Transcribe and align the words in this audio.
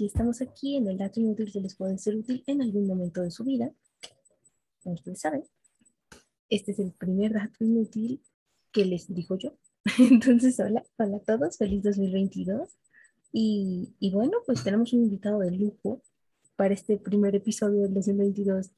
ya 0.00 0.06
estamos 0.06 0.40
aquí 0.40 0.76
en 0.76 0.88
el 0.88 0.96
dato 0.96 1.20
inútil 1.20 1.52
que 1.52 1.60
les 1.60 1.76
puede 1.76 1.98
ser 1.98 2.16
útil 2.16 2.42
en 2.46 2.62
algún 2.62 2.86
momento 2.86 3.20
de 3.20 3.30
su 3.30 3.44
vida. 3.44 3.70
Como 4.82 4.94
ustedes 4.94 5.20
saben, 5.20 5.44
este 6.48 6.72
es 6.72 6.78
el 6.78 6.92
primer 6.92 7.34
dato 7.34 7.62
inútil 7.64 8.22
que 8.72 8.86
les 8.86 9.12
digo 9.12 9.36
yo. 9.36 9.58
Entonces, 9.98 10.58
hola, 10.58 10.82
hola 10.96 11.18
a 11.18 11.20
todos, 11.20 11.58
feliz 11.58 11.82
2022. 11.82 12.78
Y, 13.32 13.94
y 14.00 14.10
bueno, 14.10 14.38
pues 14.46 14.64
tenemos 14.64 14.92
un 14.94 15.04
invitado 15.04 15.40
de 15.40 15.50
lujo 15.50 16.02
para 16.56 16.74
este 16.74 16.96
primer 16.96 17.34
episodio 17.36 17.82
del 17.82 17.94
2022 17.94 18.70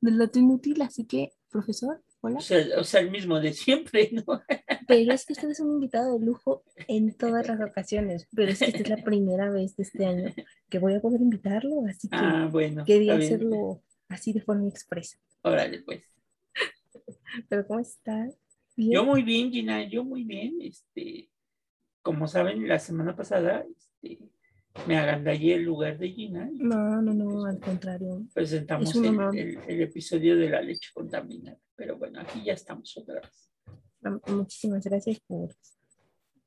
del 0.00 0.18
dato 0.18 0.38
inútil, 0.38 0.82
así 0.82 1.04
que, 1.04 1.32
profesor, 1.48 2.02
hola. 2.26 2.38
O 2.38 2.40
sea, 2.40 2.64
o 2.78 2.84
sea, 2.84 3.00
el 3.00 3.10
mismo 3.10 3.40
de 3.40 3.52
siempre, 3.52 4.10
¿no? 4.12 4.42
Pero 4.88 5.12
es 5.12 5.26
que 5.26 5.32
usted 5.32 5.50
es 5.50 5.60
un 5.60 5.72
invitado 5.72 6.18
de 6.18 6.24
lujo 6.26 6.64
en 6.88 7.14
todas 7.16 7.46
las 7.48 7.60
ocasiones, 7.70 8.28
pero 8.34 8.52
es 8.52 8.58
que 8.60 8.66
esta 8.66 8.82
es 8.82 8.88
la 8.88 9.02
primera 9.02 9.50
vez 9.50 9.76
de 9.76 9.82
este 9.82 10.06
año 10.06 10.32
que 10.68 10.78
voy 10.78 10.94
a 10.94 11.00
poder 11.00 11.20
invitarlo, 11.20 11.84
así 11.88 12.08
que 12.08 12.16
Ah, 12.16 12.48
bueno. 12.50 12.84
quería 12.84 13.14
hacerlo 13.14 13.82
así 14.08 14.32
de 14.32 14.40
forma 14.42 14.68
expresa. 14.68 15.18
Órale, 15.42 15.82
pues. 15.82 16.02
Pero 17.48 17.66
¿cómo 17.66 17.80
está? 17.80 18.28
¿Bien? 18.76 18.92
Yo 18.92 19.04
muy 19.04 19.22
bien, 19.22 19.50
Gina, 19.50 19.88
yo 19.88 20.04
muy 20.04 20.24
bien. 20.24 20.58
Este, 20.60 21.30
como 22.02 22.28
saben, 22.28 22.66
la 22.68 22.78
semana 22.78 23.16
pasada 23.16 23.64
este, 23.70 24.18
me 24.86 24.96
agandallé 24.98 25.54
el 25.54 25.62
lugar 25.64 25.98
de 25.98 26.10
Gina 26.10 26.48
No, 26.54 27.02
no, 27.02 27.12
no, 27.14 27.44
al 27.46 27.58
contrario. 27.60 28.24
presentamos 28.34 28.94
el, 28.96 29.20
el- 29.34 29.58
el 29.68 29.82
episodio 29.82 30.36
de 30.36 30.50
la 30.50 30.60
leche 30.62 30.90
contaminada. 30.94 31.58
Pero 31.74 31.96
bueno, 31.98 32.20
aquí 32.20 32.42
ya 32.44 32.52
estamos 32.54 32.96
otra 32.96 33.20
vez. 33.20 33.50
Am- 34.02 34.20
Muchísimas 34.28 34.84
gracias 34.84 35.18
por, 35.26 35.54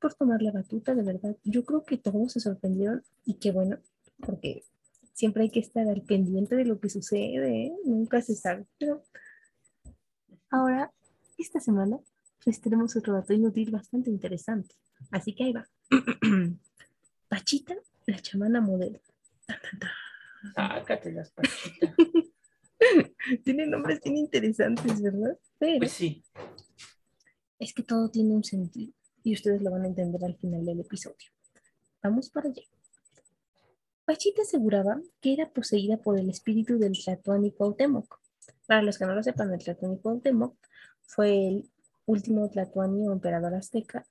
por 0.00 0.14
tomar 0.14 0.40
la 0.42 0.52
batuta, 0.52 0.94
de 0.94 1.02
verdad. 1.02 1.36
Yo 1.44 1.64
creo 1.64 1.84
que 1.84 1.96
todos 1.98 2.32
se 2.32 2.40
sorprendieron 2.40 3.02
y 3.24 3.34
qué 3.34 3.52
bueno, 3.52 3.78
porque 4.24 4.64
siempre 5.12 5.42
hay 5.44 5.50
que 5.50 5.60
estar 5.60 5.86
al 5.86 6.02
pendiente 6.02 6.56
de 6.56 6.64
lo 6.64 6.80
que 6.80 6.88
sucede, 6.88 7.66
¿eh? 7.66 7.72
nunca 7.84 8.22
se 8.22 8.34
sabe. 8.34 8.66
Pero 8.78 9.02
ahora, 10.50 10.92
esta 11.38 11.60
semana, 11.60 11.98
pues 12.44 12.60
tenemos 12.60 12.96
otro 12.96 13.12
dato 13.14 13.32
inútil 13.34 13.70
bastante 13.70 14.10
interesante. 14.10 14.74
Así 15.10 15.34
que 15.34 15.44
ahí 15.44 15.52
va. 15.52 15.68
Pachita, 17.28 17.76
la 18.10 18.18
chamana 18.20 18.60
modelo. 18.60 19.00
Sácate 20.54 21.12
las 21.12 21.30
pachitas. 21.30 21.94
Tiene 23.44 23.66
nombres 23.66 24.00
bien 24.02 24.16
interesantes, 24.16 25.02
¿verdad? 25.02 25.38
Pero 25.58 25.78
Pues 25.78 25.92
sí. 25.92 26.24
es 27.58 27.74
que 27.74 27.82
todo 27.82 28.10
tiene 28.10 28.34
un 28.34 28.42
sentido 28.44 28.92
y 29.22 29.34
ustedes 29.34 29.60
lo 29.62 29.70
van 29.70 29.82
a 29.84 29.88
entender 29.88 30.24
al 30.24 30.36
final 30.36 30.64
del 30.64 30.80
episodio. 30.80 31.28
Vamos 32.02 32.30
para 32.30 32.48
allá. 32.48 32.62
Pachita 34.06 34.42
aseguraba 34.42 35.00
que 35.20 35.34
era 35.34 35.50
poseída 35.50 35.98
por 35.98 36.18
el 36.18 36.30
espíritu 36.30 36.78
del 36.78 36.92
Tlatoani 36.92 37.52
Cuauhtémoc. 37.52 38.18
Para 38.66 38.82
los 38.82 38.98
que 38.98 39.04
no 39.04 39.14
lo 39.14 39.22
sepan, 39.22 39.52
el 39.52 39.62
Tlatoani 39.62 39.98
Cuauhtémoc 39.98 40.56
fue 41.02 41.48
el 41.48 41.70
último 42.06 42.48
Tlatoani 42.48 43.06
o 43.08 43.12
emperador 43.12 43.54
azteca 43.54 44.06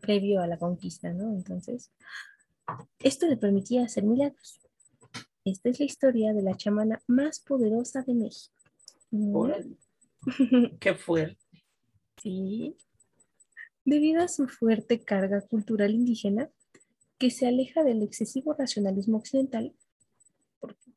previo 0.00 0.42
a 0.42 0.46
la 0.46 0.58
conquista, 0.58 1.12
¿no? 1.12 1.32
Entonces, 1.32 1.90
esto 2.98 3.26
le 3.26 3.36
permitía 3.36 3.84
hacer 3.84 4.04
milagros. 4.04 4.60
Esta 5.44 5.68
es 5.68 5.78
la 5.78 5.86
historia 5.86 6.32
de 6.32 6.42
la 6.42 6.56
chamana 6.56 7.00
más 7.06 7.40
poderosa 7.40 8.02
de 8.02 8.14
México. 8.14 8.54
Órale, 9.12 9.76
Qué 10.80 10.94
fuerte. 10.94 11.44
Sí. 12.20 12.76
Debido 13.84 14.22
a 14.22 14.28
su 14.28 14.48
fuerte 14.48 15.00
carga 15.00 15.40
cultural 15.42 15.94
indígena, 15.94 16.50
que 17.18 17.30
se 17.30 17.46
aleja 17.46 17.84
del 17.84 18.02
excesivo 18.02 18.54
racionalismo 18.54 19.18
occidental, 19.18 19.74
porque 20.60 20.90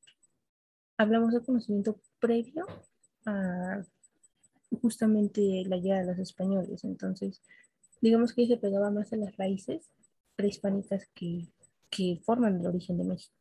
hablamos 0.98 1.34
de 1.34 1.46
conocimiento 1.46 2.02
previo 2.20 2.66
a 3.26 3.84
justamente 4.82 5.64
la 5.66 5.78
llegada 5.78 6.02
de 6.02 6.08
los 6.08 6.20
españoles. 6.20 6.84
Entonces, 6.84 7.42
digamos 8.02 8.34
que 8.34 8.48
se 8.48 8.58
pegaba 8.58 8.92
más 8.92 9.14
a 9.14 9.18
las 9.18 9.36
raíces 9.38 9.92
prehispánicas 10.36 11.08
que, 11.14 11.48
que 11.90 12.22
forman 12.24 12.60
el 12.60 12.68
origen 12.68 12.98
de 12.98 13.04
México. 13.04 13.34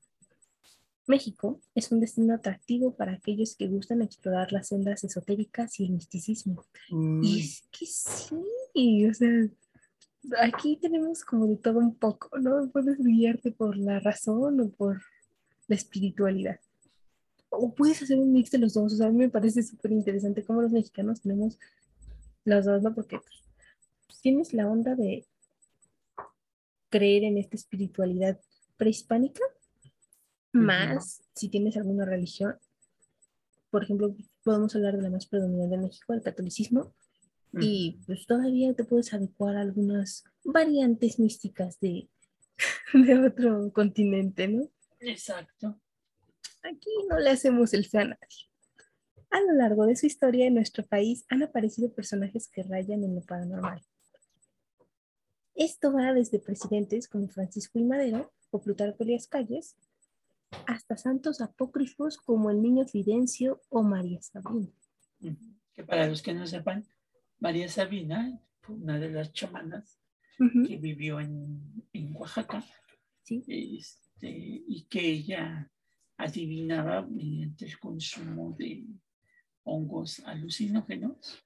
México 1.06 1.60
es 1.74 1.90
un 1.90 2.00
destino 2.00 2.34
atractivo 2.34 2.94
para 2.94 3.12
aquellos 3.12 3.56
que 3.56 3.66
gustan 3.66 4.02
explorar 4.02 4.52
las 4.52 4.68
sendas 4.68 5.02
esotéricas 5.04 5.80
y 5.80 5.86
el 5.86 5.92
misticismo. 5.92 6.64
Y 6.90 6.94
Uy, 6.94 7.40
es 7.40 7.62
que 7.70 7.86
sí, 7.86 9.06
o 9.06 9.14
sea, 9.14 9.48
aquí 10.42 10.76
tenemos 10.76 11.24
como 11.24 11.46
de 11.46 11.56
todo 11.56 11.78
un 11.78 11.94
poco, 11.94 12.38
¿no? 12.38 12.68
Puedes 12.70 12.98
guiarte 12.98 13.52
por 13.52 13.76
la 13.76 14.00
razón 14.00 14.60
o 14.60 14.68
por 14.68 15.00
la 15.66 15.76
espiritualidad. 15.76 16.60
O 17.50 17.74
puedes 17.74 18.02
hacer 18.02 18.18
un 18.18 18.32
mix 18.32 18.50
de 18.50 18.58
los 18.58 18.74
dos, 18.74 18.92
o 18.92 18.96
sea, 18.96 19.06
a 19.06 19.10
mí 19.10 19.16
me 19.16 19.30
parece 19.30 19.62
súper 19.62 19.92
interesante 19.92 20.44
cómo 20.44 20.60
los 20.60 20.72
mexicanos 20.72 21.22
tenemos 21.22 21.58
los 22.44 22.64
dos, 22.66 22.82
¿no? 22.82 22.94
Porque 22.94 23.18
pues, 23.18 24.20
tienes 24.20 24.52
la 24.52 24.68
onda 24.68 24.94
de 24.94 25.26
creer 26.88 27.24
en 27.24 27.38
esta 27.38 27.56
espiritualidad 27.56 28.40
prehispánica, 28.76 29.42
más 30.52 31.22
si 31.34 31.48
tienes 31.48 31.76
alguna 31.76 32.04
religión. 32.04 32.56
Por 33.70 33.84
ejemplo, 33.84 34.14
podemos 34.44 34.74
hablar 34.74 34.96
de 34.96 35.02
la 35.02 35.10
más 35.10 35.26
predominante 35.26 35.76
de 35.76 35.82
México, 35.82 36.14
el 36.14 36.22
catolicismo, 36.22 36.94
y 37.60 37.98
pues 38.06 38.26
todavía 38.26 38.74
te 38.74 38.84
puedes 38.84 39.12
adecuar 39.14 39.56
a 39.56 39.62
algunas 39.62 40.24
variantes 40.44 41.18
místicas 41.18 41.80
de, 41.80 42.08
de 42.94 43.18
otro 43.26 43.72
continente, 43.72 44.48
¿no? 44.48 44.68
Exacto. 45.00 45.80
Aquí 46.62 46.90
no 47.08 47.18
le 47.18 47.30
hacemos 47.30 47.72
el 47.72 47.86
feo 47.86 48.02
a 48.02 48.04
nadie. 48.04 48.48
A 49.30 49.40
lo 49.40 49.52
largo 49.52 49.86
de 49.86 49.96
su 49.96 50.06
historia 50.06 50.46
en 50.46 50.54
nuestro 50.54 50.86
país 50.86 51.24
han 51.28 51.42
aparecido 51.42 51.92
personajes 51.92 52.48
que 52.48 52.62
rayan 52.62 53.04
en 53.04 53.14
lo 53.14 53.22
paranormal. 53.22 53.82
Esto 55.58 55.92
va 55.92 56.12
desde 56.12 56.38
presidentes 56.38 57.08
como 57.08 57.28
Francisco 57.28 57.78
I. 57.78 57.84
Madero 57.84 58.32
o 58.50 58.60
Plutarco 58.60 59.02
Elías 59.02 59.26
Calles 59.26 59.76
hasta 60.66 60.96
santos 60.96 61.40
apócrifos 61.40 62.16
como 62.16 62.50
el 62.50 62.62
niño 62.62 62.86
Fidencio 62.86 63.60
o 63.68 63.82
María 63.82 64.22
Sabina. 64.22 64.72
Que 65.74 65.84
para 65.84 66.06
los 66.06 66.22
que 66.22 66.32
no 66.32 66.46
sepan, 66.46 66.86
María 67.40 67.68
Sabina 67.68 68.40
fue 68.60 68.76
una 68.76 68.98
de 68.98 69.10
las 69.10 69.32
chamanas 69.32 70.00
que 70.38 70.76
vivió 70.76 71.18
en, 71.18 71.84
en 71.92 72.14
Oaxaca 72.14 72.64
Sí, 73.28 73.44
este, 73.46 74.62
y 74.66 74.86
que 74.88 75.00
ella 75.00 75.70
adivinaba 76.16 77.02
mediante 77.02 77.66
el 77.66 77.78
consumo 77.78 78.56
de 78.58 78.86
hongos 79.64 80.20
alucinógenos 80.20 81.44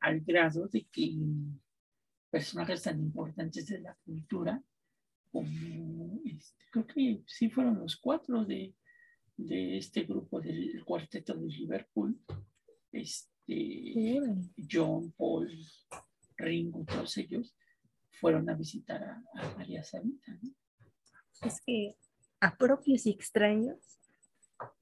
al 0.00 0.20
grado 0.20 0.68
de 0.68 0.86
que 0.86 1.12
personajes 2.30 2.82
tan 2.82 3.00
importantes 3.00 3.66
de 3.66 3.80
la 3.80 3.96
cultura 4.04 4.62
como 5.30 6.20
este, 6.24 6.64
creo 6.72 6.86
que 6.86 7.22
sí 7.26 7.50
fueron 7.50 7.78
los 7.78 7.96
cuatro 7.96 8.44
de, 8.44 8.74
de 9.36 9.78
este 9.78 10.04
grupo 10.04 10.40
del 10.40 10.84
cuarteto 10.84 11.34
de 11.34 11.46
Liverpool 11.46 12.18
este. 12.92 14.20
John, 14.70 15.12
Paul, 15.16 15.50
Ringo, 16.36 16.84
todos 16.84 17.16
ellos 17.16 17.54
fueron 18.20 18.50
a 18.50 18.54
visitar 18.54 19.02
a, 19.02 19.24
a 19.34 19.56
María 19.56 19.82
Sabina. 19.82 20.38
¿no? 20.42 20.50
es 21.46 21.60
que 21.64 21.96
a 22.40 22.56
propios 22.56 23.06
y 23.06 23.10
extraños 23.10 23.78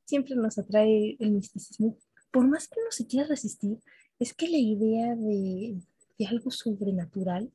siempre 0.05 0.35
nos 0.37 0.59
atrae 0.59 1.17
el 1.19 1.33
misticismo. 1.33 1.97
Por 2.31 2.47
más 2.47 2.69
que 2.69 2.81
uno 2.81 2.91
se 2.91 3.07
quiera 3.07 3.29
resistir, 3.29 3.79
es 4.19 4.35
que 4.35 4.49
la 4.49 4.59
idea 4.59 5.15
de, 5.15 5.81
de 6.19 6.27
algo 6.27 6.51
sobrenatural 6.51 7.51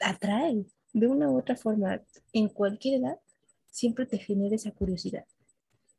atrae 0.00 0.66
de 0.92 1.06
una 1.06 1.30
u 1.30 1.38
otra 1.38 1.56
forma. 1.56 2.02
En 2.32 2.48
cualquier 2.48 3.00
edad, 3.00 3.20
siempre 3.70 4.06
te 4.06 4.18
genera 4.18 4.54
esa 4.54 4.70
curiosidad. 4.70 5.26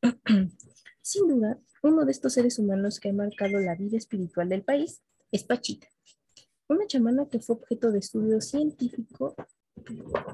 Sin 1.02 1.28
duda, 1.28 1.60
uno 1.84 2.06
de 2.06 2.12
estos 2.12 2.34
seres 2.34 2.58
humanos 2.58 3.00
que 3.00 3.10
ha 3.10 3.14
marcado 3.14 3.60
la 3.60 3.76
vida 3.76 3.98
espiritual 3.98 4.50
del 4.50 4.64
país 4.64 5.02
es 5.32 5.44
Pachita, 5.44 5.88
una 6.68 6.88
chamana 6.88 7.28
que 7.30 7.40
fue 7.40 7.58
objeto 7.58 7.92
de 7.92 8.00
estudio 8.00 8.42
científico 8.42 9.36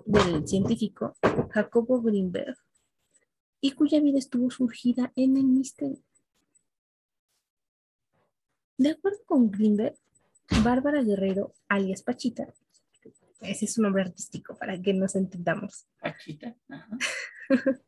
del 0.05 0.47
científico 0.47 1.15
Jacobo 1.49 2.01
Greenberg 2.01 2.55
y 3.59 3.71
cuya 3.71 3.99
vida 3.99 4.19
estuvo 4.19 4.49
surgida 4.49 5.11
en 5.15 5.37
el 5.37 5.45
misterio. 5.45 6.01
De 8.77 8.91
acuerdo 8.91 9.19
con 9.25 9.51
Greenberg, 9.51 9.95
Bárbara 10.63 11.01
Guerrero, 11.01 11.53
alias 11.67 12.03
Pachita, 12.03 12.53
ese 13.41 13.65
es 13.65 13.73
su 13.73 13.81
nombre 13.81 14.03
artístico 14.03 14.55
para 14.55 14.79
que 14.79 14.93
nos 14.93 15.15
entendamos, 15.15 15.87
Paquita, 15.99 16.55
ajá. 16.69 16.97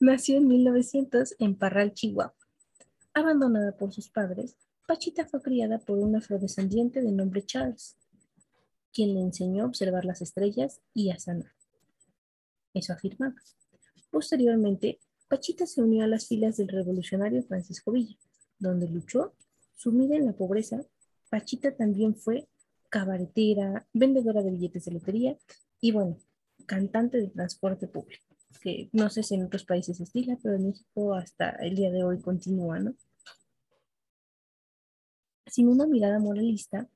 nació 0.00 0.38
en 0.38 0.48
1900 0.48 1.36
en 1.38 1.56
Parral, 1.56 1.94
Chihuahua. 1.94 2.34
Abandonada 3.14 3.76
por 3.76 3.92
sus 3.92 4.08
padres, 4.08 4.56
Pachita 4.86 5.26
fue 5.26 5.42
criada 5.42 5.78
por 5.78 5.98
un 5.98 6.16
afrodescendiente 6.16 7.02
de 7.02 7.12
nombre 7.12 7.44
Charles, 7.44 7.96
quien 8.92 9.14
le 9.14 9.20
enseñó 9.20 9.64
a 9.64 9.66
observar 9.66 10.04
las 10.04 10.22
estrellas 10.22 10.80
y 10.94 11.10
a 11.10 11.18
sanar. 11.18 11.52
Eso 12.74 12.92
afirmaba. 12.92 13.34
Posteriormente, 14.10 15.00
Pachita 15.28 15.66
se 15.66 15.82
unió 15.82 16.04
a 16.04 16.06
las 16.06 16.28
filas 16.28 16.56
del 16.56 16.68
revolucionario 16.68 17.42
Francisco 17.42 17.92
Villa, 17.92 18.16
donde 18.58 18.88
luchó, 18.88 19.34
sumida 19.74 20.16
en 20.16 20.26
la 20.26 20.32
pobreza. 20.32 20.82
Pachita 21.36 21.70
también 21.76 22.16
fue 22.16 22.48
cabaretera, 22.88 23.86
vendedora 23.92 24.42
de 24.42 24.52
billetes 24.52 24.86
de 24.86 24.92
lotería 24.92 25.36
y, 25.82 25.92
bueno, 25.92 26.16
cantante 26.64 27.18
de 27.18 27.28
transporte 27.28 27.86
público, 27.88 28.24
que 28.62 28.88
no 28.92 29.10
sé 29.10 29.22
si 29.22 29.34
en 29.34 29.44
otros 29.44 29.66
países 29.66 30.00
estila, 30.00 30.38
pero 30.42 30.54
en 30.54 30.68
México 30.68 31.12
hasta 31.12 31.50
el 31.56 31.74
día 31.74 31.90
de 31.90 32.04
hoy 32.04 32.22
continúa, 32.22 32.78
¿no? 32.78 32.94
Sin 35.46 35.68
una 35.68 35.86
mirada 35.86 36.18
moralista, 36.18 36.88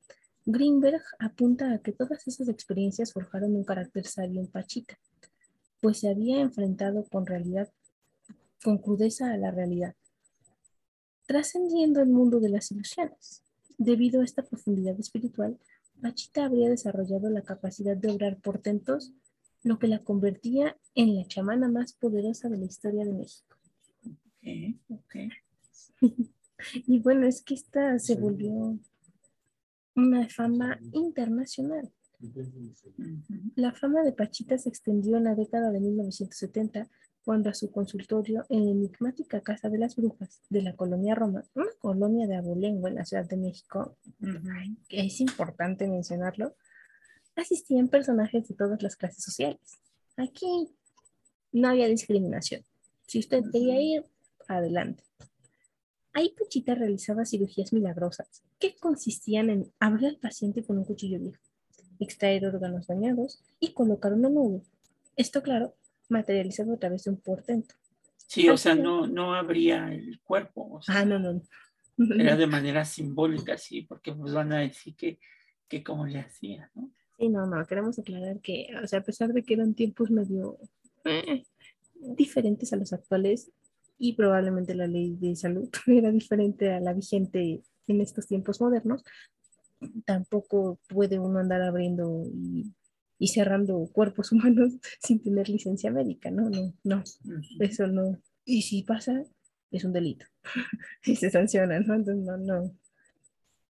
Greenberg 0.46 1.02
apunta 1.19 1.75
a 1.75 1.78
que 1.81 1.93
todas 1.93 2.26
esas 2.26 2.48
experiencias 2.48 3.12
forjaron 3.12 3.54
un 3.54 3.64
carácter 3.64 4.06
sabio 4.06 4.40
en 4.40 4.46
Pachita, 4.46 4.98
pues 5.82 5.98
se 5.98 6.08
había 6.08 6.40
enfrentado 6.40 7.04
con 7.10 7.26
realidad, 7.26 7.70
con 8.64 8.78
crudeza 8.78 9.32
a 9.32 9.36
la 9.36 9.50
realidad, 9.50 9.94
trascendiendo 11.26 12.00
el 12.00 12.08
mundo 12.08 12.40
de 12.40 12.48
las 12.48 12.72
ilusiones. 12.72 13.43
Debido 13.81 14.21
a 14.21 14.25
esta 14.25 14.43
profundidad 14.43 15.00
espiritual, 15.00 15.59
Pachita 16.03 16.44
habría 16.44 16.69
desarrollado 16.69 17.31
la 17.31 17.41
capacidad 17.41 17.97
de 17.97 18.11
obrar 18.11 18.38
portentos, 18.38 19.15
lo 19.62 19.79
que 19.79 19.87
la 19.87 20.05
convertía 20.05 20.77
en 20.94 21.17
la 21.17 21.27
chamana 21.27 21.67
más 21.67 21.94
poderosa 21.94 22.50
de 22.50 22.59
la 22.59 22.67
historia 22.67 23.06
de 23.06 23.15
México. 23.15 23.56
y 26.75 26.99
bueno, 26.99 27.27
es 27.27 27.41
que 27.41 27.55
esta 27.55 27.99
se 27.99 28.17
volvió 28.17 28.79
una 29.97 30.29
fama 30.29 30.79
internacional. 30.93 31.91
La 33.55 33.73
fama 33.73 34.03
de 34.03 34.12
Pachita 34.12 34.59
se 34.59 34.69
extendió 34.69 35.17
en 35.17 35.25
la 35.25 35.35
década 35.35 35.71
de 35.71 35.81
1970 35.81 36.87
cuando 37.31 37.49
a 37.49 37.55
su 37.55 37.71
consultorio 37.71 38.44
en 38.49 38.65
la 38.65 38.71
enigmática 38.73 39.41
Casa 39.41 39.69
de 39.69 39.79
las 39.79 39.94
Brujas 39.94 40.41
de 40.49 40.62
la 40.62 40.75
colonia 40.75 41.15
Roma, 41.15 41.44
una 41.55 41.71
colonia 41.79 42.27
de 42.27 42.35
abolengo 42.35 42.88
en 42.88 42.97
la 42.97 43.05
Ciudad 43.05 43.25
de 43.25 43.37
México, 43.37 43.97
es 44.88 45.21
importante 45.21 45.87
mencionarlo, 45.87 46.56
asistían 47.37 47.87
personajes 47.87 48.49
de 48.49 48.56
todas 48.56 48.82
las 48.82 48.97
clases 48.97 49.23
sociales. 49.23 49.79
Aquí 50.17 50.75
no 51.53 51.69
había 51.69 51.87
discriminación. 51.87 52.65
Si 53.06 53.21
usted 53.21 53.44
quería 53.53 53.81
ir, 53.81 54.05
adelante. 54.49 55.05
Ahí 56.12 56.35
Pachita 56.37 56.75
realizaba 56.75 57.27
cirugías 57.27 57.73
milagrosas 57.73 58.43
que 58.59 58.75
consistían 58.75 59.50
en 59.50 59.73
abrir 59.79 60.09
al 60.09 60.17
paciente 60.17 60.65
con 60.65 60.79
un 60.79 60.85
cuchillo 60.85 61.21
viejo, 61.21 61.44
extraer 62.00 62.44
órganos 62.44 62.88
dañados 62.88 63.38
y 63.61 63.73
colocar 63.73 64.15
uno 64.15 64.31
nuevo. 64.31 64.62
Esto, 65.15 65.44
claro, 65.44 65.77
materializado 66.10 66.74
a 66.74 66.78
través 66.78 67.04
de 67.04 67.10
un 67.10 67.20
portento. 67.20 67.74
Sí, 68.26 68.48
o 68.48 68.56
sea, 68.56 68.74
no, 68.74 69.06
no 69.06 69.34
abría 69.34 69.92
el 69.92 70.20
cuerpo. 70.22 70.80
ah, 70.88 71.04
no, 71.04 71.18
no. 71.18 71.42
Era 72.18 72.36
de 72.36 72.46
manera 72.46 72.84
simbólica, 72.84 73.58
sí, 73.58 73.82
porque 73.82 74.12
pues 74.12 74.32
van 74.32 74.52
a 74.52 74.60
decir 74.60 74.94
que, 74.94 75.18
que 75.68 75.82
cómo 75.82 76.06
le 76.06 76.20
hacía, 76.20 76.70
¿no? 76.74 76.90
Sí, 77.18 77.28
no, 77.28 77.46
no, 77.46 77.66
queremos 77.66 77.98
aclarar 77.98 78.40
que, 78.40 78.68
o 78.82 78.86
sea, 78.86 79.00
a 79.00 79.04
pesar 79.04 79.32
de 79.32 79.42
que 79.42 79.54
eran 79.54 79.74
tiempos 79.74 80.10
medio 80.10 80.58
eh, 81.04 81.44
diferentes 81.94 82.72
a 82.72 82.76
los 82.76 82.92
actuales, 82.92 83.50
y 84.02 84.14
probablemente 84.14 84.74
la 84.74 84.86
ley 84.86 85.14
de 85.20 85.36
salud 85.36 85.68
era 85.86 86.10
diferente 86.10 86.72
a 86.72 86.80
la 86.80 86.94
vigente 86.94 87.62
en 87.86 88.00
estos 88.00 88.26
tiempos 88.26 88.60
modernos, 88.60 89.04
tampoco 90.04 90.78
puede 90.88 91.18
uno 91.18 91.38
andar 91.38 91.62
abriendo 91.62 92.24
y, 92.32 92.72
cerrando 93.28 93.88
cuerpos 93.93 94.32
humanos 94.32 94.75
sin 95.00 95.22
tener 95.22 95.49
licencia 95.49 95.90
médica, 95.90 96.31
¿no? 96.31 96.50
No, 96.50 96.75
no, 96.84 97.05
eso 97.61 97.87
no. 97.87 98.20
Y 98.44 98.62
si 98.62 98.82
pasa, 98.82 99.25
es 99.70 99.84
un 99.84 99.93
delito 99.93 100.26
y 101.05 101.17
se 101.17 101.31
sanciona, 101.31 101.81
¿no? 101.81 101.94
Entonces, 101.94 102.25
no, 102.25 102.37
no, 102.37 102.75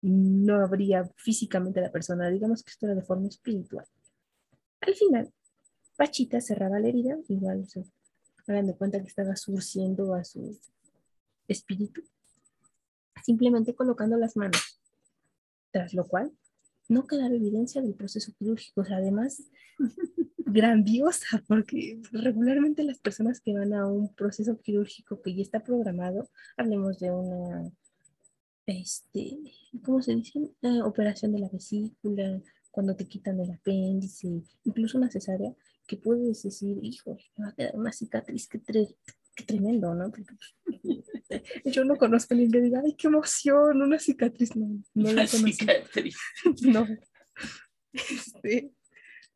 no 0.03 0.65
habría 0.65 1.11
físicamente 1.17 1.81
la 1.81 1.91
persona, 1.91 2.31
digamos 2.31 2.63
que 2.63 2.71
esto 2.71 2.87
era 2.87 2.95
de 2.95 3.03
forma 3.03 3.29
espiritual. 3.29 3.87
Al 4.81 4.95
final, 4.95 5.33
Pachita 5.97 6.41
cerraba 6.41 6.79
la 6.79 6.89
herida, 6.89 7.19
igual 7.29 7.67
se 7.69 7.85
hagan 8.47 8.67
de 8.67 8.77
cuenta 8.77 9.01
que 9.01 9.09
estaba 9.09 9.37
surciendo 9.37 10.15
a 10.15 10.25
su 10.25 10.59
espíritu, 11.47 12.03
simplemente 13.23 13.75
colocando 13.75 14.17
las 14.17 14.37
manos, 14.37 14.81
tras 15.71 15.93
lo 15.93 16.07
cual 16.07 16.33
no 16.91 17.07
quedaba 17.07 17.35
evidencia 17.35 17.81
del 17.81 17.95
proceso 17.95 18.33
quirúrgico, 18.37 18.81
o 18.81 18.85
sea, 18.85 18.97
además 18.97 19.45
grandiosa, 20.39 21.43
porque 21.49 22.03
regularmente 22.11 22.83
las 22.83 22.99
personas 22.99 23.41
que 23.41 23.55
van 23.55 23.73
a 23.73 23.87
un 23.87 24.13
proceso 24.15 24.61
quirúrgico 24.61 25.23
que 25.23 25.35
ya 25.35 25.43
está 25.43 25.61
programado, 25.61 26.29
hablemos 26.57 26.99
de 26.99 27.13
una, 27.13 27.71
este, 28.67 29.39
¿cómo 29.85 30.03
se 30.03 30.17
dice? 30.17 30.41
operación 30.85 31.33
de 31.33 31.39
la 31.39 31.49
vesícula, 31.49 32.43
cuando 32.73 32.97
te 32.97 33.07
quitan 33.07 33.41
el 33.41 33.53
apéndice, 33.53 34.43
incluso 34.65 34.99
una 34.99 35.11
cesárea, 35.11 35.55
que 35.87 35.97
puedes 35.97 36.43
decir, 36.43 36.79
hijo, 36.83 37.17
me 37.37 37.45
va 37.45 37.51
a 37.51 37.55
quedar 37.55 37.77
una 37.77 37.93
cicatriz, 37.93 38.49
qué, 38.49 38.61
tremendo, 39.47 39.95
¿no? 39.95 40.11
yo 41.65 41.85
no 41.85 41.97
conozco 41.97 42.33
a 42.33 42.35
alguien 42.35 42.53
que 42.53 42.61
diga, 42.61 42.83
ay, 42.85 42.95
qué 42.95 43.09
emoción, 43.09 43.83
una 43.83 43.99
cicatriz, 43.99 44.55
no, 44.57 44.83
no 44.95 45.13
la 45.13 45.27
cicatriz. 45.27 46.17
no. 46.63 46.87
Este, 47.93 48.73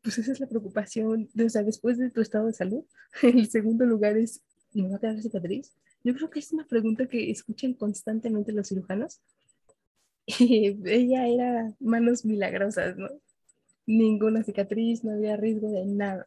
pues 0.01 0.17
esa 0.17 0.31
es 0.31 0.39
la 0.39 0.47
preocupación, 0.47 1.29
o 1.43 1.49
sea, 1.49 1.63
después 1.63 1.97
de 1.97 2.11
tu 2.11 2.21
estado 2.21 2.47
de 2.47 2.53
salud, 2.53 2.85
el 3.21 3.49
segundo 3.49 3.85
lugar 3.85 4.17
es, 4.17 4.43
¿me 4.73 4.89
va 4.89 4.97
a 4.97 4.99
quedar 4.99 5.21
cicatriz? 5.21 5.73
Yo 6.03 6.13
creo 6.13 6.29
que 6.29 6.39
es 6.39 6.51
una 6.51 6.67
pregunta 6.67 7.07
que 7.07 7.31
escuchan 7.31 7.73
constantemente 7.73 8.51
los 8.51 8.67
cirujanos. 8.67 9.21
Y 10.27 10.77
ella 10.89 11.27
era 11.27 11.73
manos 11.79 12.25
milagrosas, 12.25 12.97
¿no? 12.97 13.09
Ninguna 13.85 14.43
cicatriz, 14.43 15.03
no 15.03 15.11
había 15.11 15.37
riesgo 15.37 15.71
de 15.71 15.85
nada 15.85 16.25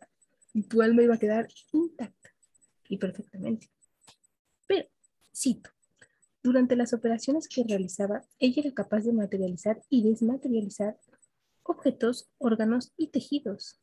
tu 0.63 0.83
alma 0.83 1.03
iba 1.03 1.15
a 1.15 1.19
quedar 1.19 1.49
intacta 1.73 2.31
y 2.89 2.97
perfectamente. 2.97 3.69
Cito, 5.41 5.71
durante 6.43 6.75
las 6.75 6.93
operaciones 6.93 7.47
que 7.49 7.63
realizaba, 7.63 8.25
ella 8.41 8.63
era 8.65 8.75
capaz 8.75 9.03
de 9.03 9.13
materializar 9.13 9.81
y 9.89 10.03
desmaterializar 10.03 10.99
objetos, 11.63 12.29
órganos 12.39 12.93
y 12.97 13.09
tejidos. 13.09 13.79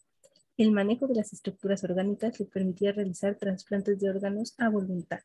El 0.58 0.72
manejo 0.72 1.08
de 1.08 1.16
las 1.16 1.32
estructuras 1.32 1.84
orgánicas 1.86 2.40
le 2.42 2.46
permitía 2.46 2.92
realizar 2.92 3.36
trasplantes 3.36 4.02
de 4.02 4.10
órganos 4.10 4.54
a 4.58 4.68
voluntad, 4.68 5.22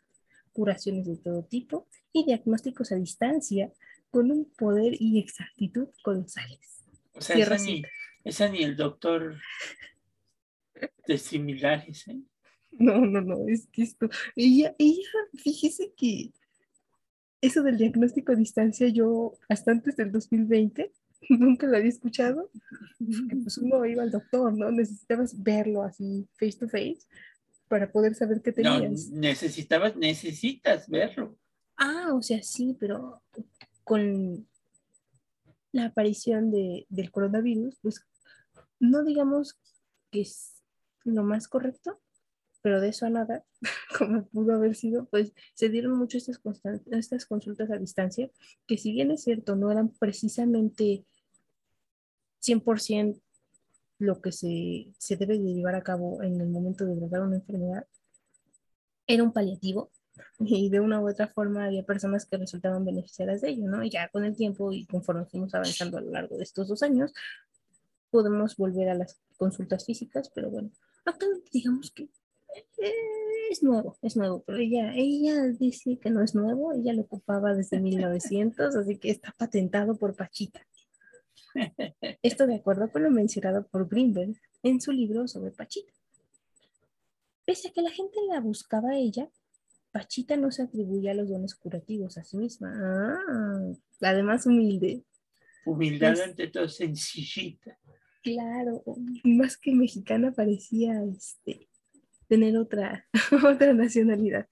curaciones 0.53 1.07
de 1.07 1.17
todo 1.17 1.43
tipo 1.43 1.89
y 2.13 2.25
diagnósticos 2.25 2.93
a 2.93 2.97
distancia 2.97 3.73
con 4.11 4.31
un 4.31 4.45
poder 4.45 4.95
y 5.01 5.19
exactitud 5.19 5.89
colosales. 6.03 6.85
O 7.15 7.21
sea, 7.21 7.37
esa 7.39 7.59
ni, 7.59 7.83
esa 8.23 8.49
ni 8.49 8.63
el 8.63 8.77
doctor 8.77 9.37
de 11.09 11.19
similares. 11.19 12.07
¿eh? 12.07 12.21
No, 12.79 13.05
no, 13.05 13.21
no, 13.21 13.49
es 13.49 13.67
que 13.67 13.83
esto, 13.83 14.09
ella, 14.37 14.75
ella, 14.79 15.19
fíjese 15.35 15.93
que 15.97 16.31
eso 17.41 17.63
del 17.63 17.79
diagnóstico 17.79 18.33
a 18.33 18.37
distancia, 18.37 18.89
yo 18.89 19.33
hasta 19.49 19.73
antes 19.73 19.97
del 19.97 20.13
2020 20.13 20.93
nunca 21.29 21.67
lo 21.67 21.77
había 21.77 21.89
escuchado, 21.89 22.51
porque 22.99 23.37
pues 23.43 23.59
uno 23.59 23.85
iba 23.85 24.03
al 24.03 24.11
doctor, 24.11 24.57
¿no? 24.57 24.71
Necesitabas 24.71 25.43
verlo 25.43 25.83
así 25.83 26.29
face 26.39 26.59
to 26.59 26.69
face 26.69 27.01
para 27.69 27.91
poder 27.91 28.15
saber 28.15 28.43
qué 28.43 28.53
tenías. 28.53 29.09
No, 29.11 29.19
necesitabas, 29.19 29.97
necesitas 29.97 30.89
verlo. 30.89 31.37
Ah, 31.77 32.11
o 32.15 32.23
sea, 32.23 32.43
sí, 32.43 32.77
pero 32.79 33.23
con 33.85 34.47
la 35.73 35.87
aparición 35.87 36.51
de, 36.51 36.87
del 36.89 37.11
coronavirus, 37.11 37.77
pues 37.81 38.05
no 38.81 39.05
digamos 39.05 39.59
que 40.11 40.23
es 40.23 40.63
lo 41.05 41.23
más 41.23 41.49
correcto, 41.49 42.01
pero 42.63 42.81
de 42.81 42.89
eso 42.89 43.07
a 43.07 43.11
nada, 43.11 43.45
como 43.99 44.25
pudo 44.27 44.55
haber 44.55 44.75
sido, 44.75 45.07
pues 45.07 45.33
se 45.55 45.69
dieron 45.69 45.97
mucho 45.97 46.19
estas, 46.19 46.41
estas 46.91 47.27
consultas 47.27 47.71
a 47.71 47.79
distancia, 47.79 48.31
que 48.67 48.77
si 48.77 48.93
bien 48.93 49.11
es 49.11 49.23
cierto, 49.23 49.57
no 49.57 49.71
eran 49.71 49.91
precisamente 49.91 51.05
100% 52.43 53.21
lo 53.99 54.21
que 54.21 54.33
se, 54.33 54.93
se 54.99 55.17
debe 55.17 55.39
de 55.39 55.55
llevar 55.55 55.75
a 55.75 55.83
cabo 55.83 56.23
en 56.23 56.41
el 56.41 56.49
momento 56.49 56.87
de 56.87 56.97
tratar 56.97 57.23
una 57.23 57.37
enfermedad, 57.37 57.87
era 59.07 59.23
un 59.23 59.33
paliativo 59.33 59.91
y 60.39 60.71
de 60.71 60.81
una 60.81 61.01
u 61.01 61.09
otra 61.09 61.29
forma 61.29 61.67
había 61.67 61.85
personas 61.85 62.27
que 62.27 62.37
resultaban 62.37 62.85
beneficiadas 62.85 63.43
de 63.43 63.51
ello, 63.51 63.69
¿no? 63.69 63.83
Y 63.85 63.91
ya 63.91 64.09
con 64.09 64.25
el 64.25 64.37
tiempo 64.37 64.73
y 64.73 64.87
conforme 64.87 65.27
fuimos 65.27 65.55
avanzando 65.55 65.99
a 65.99 66.01
lo 66.01 66.11
largo 66.11 66.37
de 66.37 66.45
estos 66.45 66.69
dos 66.69 66.83
años, 66.83 67.13
podemos 68.11 68.57
volver 68.57 68.89
a 68.89 68.95
las 68.95 69.21
consultas 69.37 69.85
físicas, 69.85 70.31
pero 70.35 70.51
bueno, 70.51 70.71
actualmente 71.05 71.51
digamos 71.53 71.91
que 71.91 72.09
es 73.51 73.63
nuevo, 73.63 73.97
es 74.03 74.17
nuevo, 74.17 74.43
pero 74.47 74.59
ella, 74.59 74.93
ella 74.95 75.47
dice 75.49 75.99
que 75.99 76.11
no 76.11 76.23
es 76.23 76.35
nuevo, 76.35 76.73
ella 76.73 76.93
lo 76.93 77.03
ocupaba 77.03 77.55
desde 77.55 77.81
1900, 77.81 78.77
así 78.77 78.99
que 78.99 79.11
está 79.11 79.35
patentado 79.37 79.97
por 79.97 80.15
Pachita. 80.15 80.67
Esto 82.23 82.47
de 82.47 82.57
acuerdo 82.57 82.91
con 82.91 83.03
lo 83.03 83.11
mencionado 83.11 83.67
por 83.67 83.89
Greenberg 83.89 84.35
en 84.63 84.81
su 84.81 84.93
libro 84.93 85.27
sobre 85.27 85.51
Pachita. 85.51 85.93
Pese 87.45 87.69
a 87.69 87.73
que 87.73 87.83
la 87.83 87.91
gente 87.91 88.19
la 88.29 88.41
buscaba 88.41 88.91
a 88.91 88.97
ella, 88.97 89.29
Pachita 89.91 90.37
no 90.37 90.53
se 90.53 90.63
atribuía 90.63 91.15
los 91.15 91.29
dones 91.29 91.55
curativos 91.57 92.17
a 92.19 92.25
sí 92.25 92.37
misma. 92.37 92.73
Ah, 92.73 93.73
además 94.03 94.47
humilde. 94.47 95.03
Humildad 95.67 96.15
pues 96.15 96.21
ante 96.21 96.47
todo, 96.49 96.69
sencillita. 96.69 97.77
Claro, 98.23 98.85
más 99.25 99.57
que 99.57 99.75
mexicana 99.75 100.33
parecía 100.33 101.03
este, 101.05 101.70
tener 102.31 102.57
otra, 102.57 103.07
otra 103.45 103.75
nacionalidad. 103.75 104.47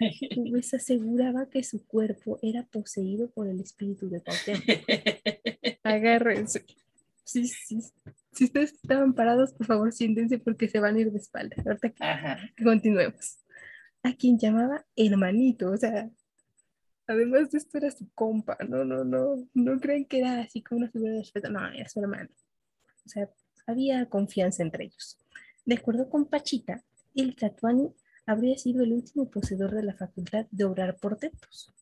Pues 0.50 0.74
aseguraba 0.74 1.48
que 1.50 1.62
su 1.62 1.84
cuerpo 1.86 2.38
era 2.42 2.64
poseído 2.64 3.30
por 3.30 3.48
el 3.48 3.60
espíritu 3.60 4.08
de 4.08 4.20
Cuauhtémoc. 4.20 4.64
Agárrense. 5.82 6.64
Sí, 7.24 7.46
sí. 7.46 7.80
Si 8.32 8.44
ustedes 8.44 8.72
estaban 8.72 9.14
parados, 9.14 9.52
por 9.52 9.66
favor, 9.66 9.92
siéntense 9.92 10.38
porque 10.38 10.68
se 10.68 10.80
van 10.80 10.96
a 10.96 11.00
ir 11.00 11.12
de 11.12 11.18
espalda. 11.18 11.56
Ahorita 11.64 11.90
que 11.90 12.64
continuemos. 12.64 13.38
A 14.02 14.12
quien 14.14 14.38
llamaba 14.38 14.84
hermanito, 14.96 15.70
o 15.70 15.76
sea, 15.76 16.10
además 17.06 17.50
de 17.50 17.58
esto 17.58 17.78
era 17.78 17.90
su 17.90 18.08
compa, 18.14 18.58
no, 18.68 18.84
no, 18.84 19.04
no, 19.04 19.48
no 19.54 19.80
creen 19.80 20.04
que 20.04 20.18
era 20.18 20.40
así 20.40 20.60
como 20.62 20.80
una 20.80 20.90
figura 20.90 21.12
de 21.12 21.20
respeto, 21.20 21.50
no, 21.50 21.66
era 21.72 21.88
su 21.88 22.00
hermano. 22.00 22.28
O 23.06 23.08
sea, 23.08 23.30
había 23.66 24.06
confianza 24.06 24.62
entre 24.62 24.84
ellos. 24.84 25.18
De 25.64 25.76
acuerdo 25.76 26.10
con 26.10 26.26
Pachita, 26.26 26.82
el 27.22 27.36
Tlatuani 27.36 27.92
habría 28.26 28.56
sido 28.58 28.82
el 28.82 28.92
último 28.92 29.30
poseedor 29.30 29.74
de 29.74 29.82
la 29.82 29.94
facultad 29.94 30.46
de 30.50 30.64
obrar 30.64 30.96
portentos. 30.96 31.72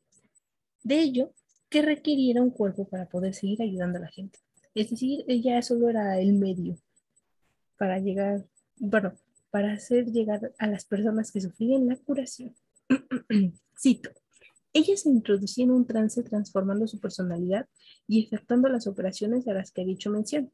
De 0.82 1.00
ello, 1.00 1.32
que 1.68 1.82
requiriera 1.82 2.42
un 2.42 2.50
cuerpo 2.50 2.86
para 2.86 3.08
poder 3.08 3.34
seguir 3.34 3.62
ayudando 3.62 3.98
a 3.98 4.02
la 4.02 4.08
gente. 4.08 4.38
Es 4.74 4.90
decir, 4.90 5.24
ella 5.28 5.62
solo 5.62 5.88
era 5.88 6.18
el 6.20 6.32
medio 6.32 6.76
para 7.78 7.98
llegar, 7.98 8.44
bueno, 8.76 9.14
para 9.50 9.72
hacer 9.72 10.06
llegar 10.06 10.52
a 10.58 10.66
las 10.66 10.84
personas 10.84 11.30
que 11.30 11.40
sufrían 11.40 11.86
la 11.86 11.96
curación. 11.96 12.54
Cito. 13.80 14.10
Ella 14.74 14.96
se 14.96 15.10
introducía 15.10 15.64
en 15.64 15.70
un 15.70 15.86
trance 15.86 16.22
transformando 16.22 16.86
su 16.86 16.98
personalidad 16.98 17.68
y 18.06 18.24
efectuando 18.24 18.68
las 18.68 18.86
operaciones 18.86 19.46
a 19.46 19.52
las 19.52 19.70
que 19.70 19.82
ha 19.82 19.84
dicho 19.84 20.10
mención. 20.10 20.50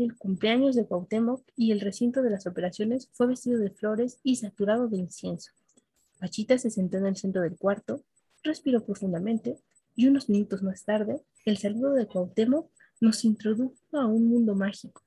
El 0.00 0.16
cumpleaños 0.16 0.74
de 0.74 0.86
Cuauhtémoc 0.86 1.42
y 1.54 1.70
el 1.70 1.80
recinto 1.80 2.22
de 2.22 2.30
las 2.30 2.46
operaciones 2.46 3.10
fue 3.12 3.26
vestido 3.26 3.58
de 3.58 3.68
flores 3.68 4.20
y 4.22 4.36
saturado 4.36 4.88
de 4.88 4.96
incienso. 4.96 5.52
Pachita 6.18 6.56
se 6.56 6.70
sentó 6.70 6.96
en 6.96 7.06
el 7.06 7.16
centro 7.16 7.42
del 7.42 7.58
cuarto, 7.58 8.02
respiró 8.42 8.82
profundamente 8.84 9.58
y 9.94 10.06
unos 10.06 10.30
minutos 10.30 10.62
más 10.62 10.84
tarde, 10.84 11.20
el 11.44 11.58
saludo 11.58 11.92
de 11.92 12.06
Cuauhtémoc 12.06 12.70
nos 13.00 13.24
introdujo 13.24 13.76
a 13.92 14.06
un 14.06 14.28
mundo 14.28 14.54
mágico. 14.54 15.02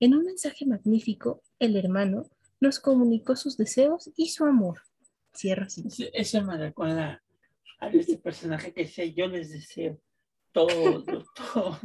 En 0.00 0.14
un 0.14 0.24
mensaje 0.24 0.66
magnífico, 0.66 1.40
el 1.58 1.76
hermano 1.76 2.28
nos 2.60 2.78
comunicó 2.78 3.36
sus 3.36 3.56
deseos 3.56 4.10
y 4.16 4.28
su 4.28 4.44
amor. 4.44 4.82
Cierra 5.32 5.64
así. 5.64 5.84
Eso 6.12 6.42
me 6.42 6.58
recuerda 6.58 7.22
a 7.78 7.88
este 7.88 8.18
personaje 8.18 8.74
que 8.74 8.82
decía, 8.82 9.06
yo 9.06 9.28
les 9.28 9.50
deseo 9.50 9.98
todo, 10.52 11.04
todo, 11.52 11.78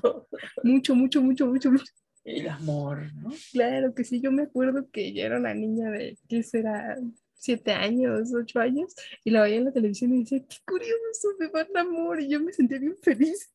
todo. 0.00 0.28
Mucho, 0.62 0.94
mucho, 0.94 1.22
mucho, 1.22 1.46
mucho, 1.46 1.70
mucho. 1.70 1.84
El 2.24 2.48
amor, 2.48 3.12
¿no? 3.14 3.32
Claro 3.52 3.94
que 3.94 4.04
sí, 4.04 4.20
yo 4.20 4.30
me 4.30 4.42
acuerdo 4.42 4.88
que 4.92 5.06
ella 5.08 5.26
era 5.26 5.38
una 5.38 5.54
niña 5.54 5.90
de, 5.90 6.16
¿qué 6.28 6.42
será? 6.42 6.96
Siete 7.34 7.72
años, 7.72 8.32
ocho 8.32 8.60
años, 8.60 8.94
y 9.24 9.30
la 9.30 9.42
veía 9.42 9.56
en 9.56 9.64
la 9.64 9.72
televisión 9.72 10.14
y 10.14 10.20
decía, 10.20 10.38
qué 10.48 10.56
curioso, 10.64 11.28
me 11.40 11.48
van 11.48 11.76
amor, 11.76 12.20
y 12.20 12.28
yo 12.28 12.38
me 12.38 12.52
sentía 12.52 12.78
bien 12.78 12.96
feliz. 13.02 13.50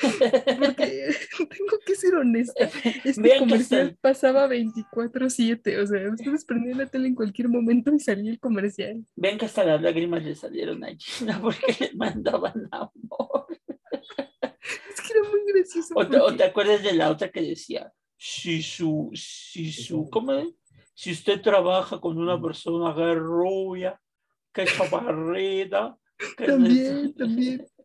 Porque 0.00 1.10
tengo 1.38 1.78
que 1.84 1.94
ser 1.96 2.14
honesta, 2.14 2.70
este 3.04 3.38
comercial 3.38 3.96
pasaba 4.00 4.46
24/7, 4.46 5.82
o 5.82 5.86
sea, 5.86 6.10
ustedes 6.10 6.44
prendían 6.44 6.78
la 6.78 6.86
tele 6.86 7.08
en 7.08 7.14
cualquier 7.14 7.48
momento 7.48 7.92
y 7.92 7.98
salía 7.98 8.30
el 8.30 8.38
comercial. 8.38 9.04
Ven 9.16 9.38
que 9.38 9.46
hasta 9.46 9.64
las 9.64 9.82
lágrimas 9.82 10.24
le 10.24 10.34
salieron 10.34 10.84
a 10.84 10.94
Gina 10.96 11.38
porque 11.42 11.76
le 11.80 11.94
mandaban 11.94 12.68
amor. 12.70 13.46
Es 15.42 15.72
que 15.72 15.72
era 15.72 16.06
muy 16.06 16.16
gracioso. 16.16 16.26
O, 16.26 16.36
te, 16.36 16.44
acuerdas 16.44 16.82
de 16.82 16.92
la 16.92 17.10
otra 17.10 17.30
que 17.30 17.42
decía, 17.42 17.92
si 18.16 18.62
su, 18.62 19.10
si 19.14 19.72
su, 19.72 20.08
¿cómo 20.10 20.32
es? 20.32 20.48
Si 20.94 21.12
usted 21.12 21.40
trabaja 21.40 22.00
con 22.00 22.18
una 22.18 22.40
persona 22.40 22.94
que 22.94 23.12
es 23.12 23.18
rubia, 23.18 24.00
que 24.52 24.62
es 24.62 24.76
chaparrita, 24.76 25.98
también, 26.36 27.14
también. 27.14 27.66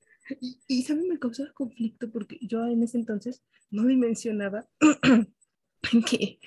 Y, 0.41 0.59
y 0.67 0.83
¿saben? 0.83 1.07
Me 1.07 1.19
causaba 1.19 1.53
conflicto 1.53 2.11
porque 2.11 2.37
yo 2.41 2.65
en 2.65 2.83
ese 2.83 2.97
entonces 2.97 3.45
no 3.71 3.85
dimensionaba 3.85 4.67
que, 6.09 6.39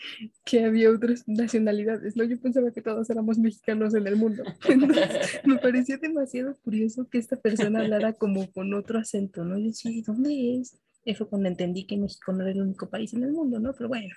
que 0.45 0.64
había 0.64 0.90
otras 0.90 1.26
nacionalidades, 1.26 2.17
¿no? 2.17 2.25
Yo 2.25 2.38
pensaba 2.38 2.73
que 2.73 2.83
todos 2.83 3.09
éramos 3.11 3.38
mexicanos 3.38 3.95
en 3.95 4.07
el 4.07 4.17
mundo. 4.17 4.43
Entonces, 4.69 5.40
me 5.45 5.57
parecía 5.57 5.97
demasiado 5.97 6.59
curioso 6.59 7.09
que 7.09 7.19
esta 7.19 7.37
persona 7.37 7.81
hablara 7.81 8.12
como 8.12 8.50
con 8.52 8.75
otro 8.75 8.99
acento, 8.99 9.45
¿no? 9.45 9.59
Yo 9.59 9.67
decía, 9.67 9.90
¿dónde 10.07 10.61
es? 10.61 10.79
Eso 11.04 11.28
cuando 11.28 11.49
entendí 11.49 11.87
que 11.87 11.97
México 11.97 12.33
no 12.33 12.42
era 12.42 12.52
el 12.52 12.62
único 12.62 12.88
país 12.88 13.14
en 13.14 13.25
el 13.25 13.33
mundo, 13.33 13.59
¿no? 13.59 13.73
Pero 13.73 13.88
bueno, 13.88 14.14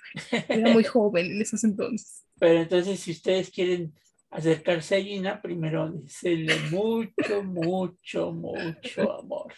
era 0.48 0.72
muy 0.72 0.84
joven 0.84 1.26
en 1.26 1.42
esos 1.42 1.64
entonces. 1.64 2.26
Pero 2.38 2.60
entonces, 2.60 3.00
si 3.00 3.12
ustedes 3.12 3.50
quieren 3.50 3.94
acercarse 4.30 4.96
a 4.96 5.00
Gina, 5.00 5.40
primero 5.40 5.90
decirle 5.90 6.54
mucho, 6.70 7.42
mucho, 7.42 8.32
mucho 8.32 9.18
amor. 9.20 9.52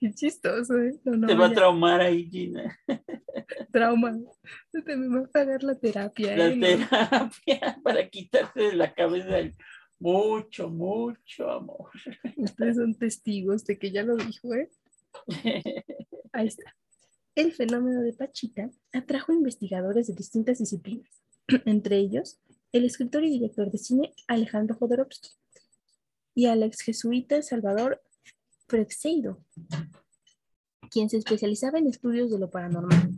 Qué 0.00 0.12
chistoso, 0.12 0.78
¿eh? 0.78 0.94
Te 1.02 1.34
va 1.34 1.46
a 1.46 1.52
traumar 1.52 2.00
ahí, 2.00 2.28
Gina. 2.30 2.78
Trauma. 3.72 4.16
Te 4.70 4.96
me 4.96 5.08
va 5.08 5.24
a 5.24 5.30
pagar 5.30 5.62
la 5.64 5.74
terapia. 5.76 6.36
La 6.36 6.48
¿eh? 6.48 6.60
terapia 6.60 7.78
para 7.82 8.08
quitarte 8.08 8.62
de 8.62 8.72
la 8.74 8.94
cabeza 8.94 9.38
el 9.38 9.56
mucho, 9.98 10.70
mucho 10.70 11.50
amor. 11.50 11.90
Ustedes 12.36 12.76
son 12.76 12.94
testigos 12.94 13.64
de 13.64 13.78
que 13.78 13.90
ya 13.90 14.04
lo 14.04 14.16
dijo, 14.16 14.54
¿eh? 14.54 14.70
Ahí 16.32 16.46
está. 16.46 16.74
El 17.34 17.52
fenómeno 17.52 18.02
de 18.02 18.12
Pachita 18.12 18.70
atrajo 18.92 19.32
investigadores 19.32 20.08
de 20.08 20.14
distintas 20.14 20.58
disciplinas, 20.58 21.22
entre 21.66 21.98
ellos 21.98 22.40
el 22.72 22.84
escritor 22.84 23.24
y 23.24 23.30
director 23.30 23.70
de 23.70 23.78
cine 23.78 24.14
Alejandro 24.26 24.76
Jodorowsky 24.76 25.30
y 26.34 26.46
al 26.46 26.62
ex 26.62 26.82
jesuita 26.82 27.42
Salvador 27.42 28.02
Freixedo, 28.66 29.42
quien 30.90 31.08
se 31.08 31.16
especializaba 31.16 31.78
en 31.78 31.88
estudios 31.88 32.30
de 32.30 32.38
lo 32.38 32.50
paranormal. 32.50 33.10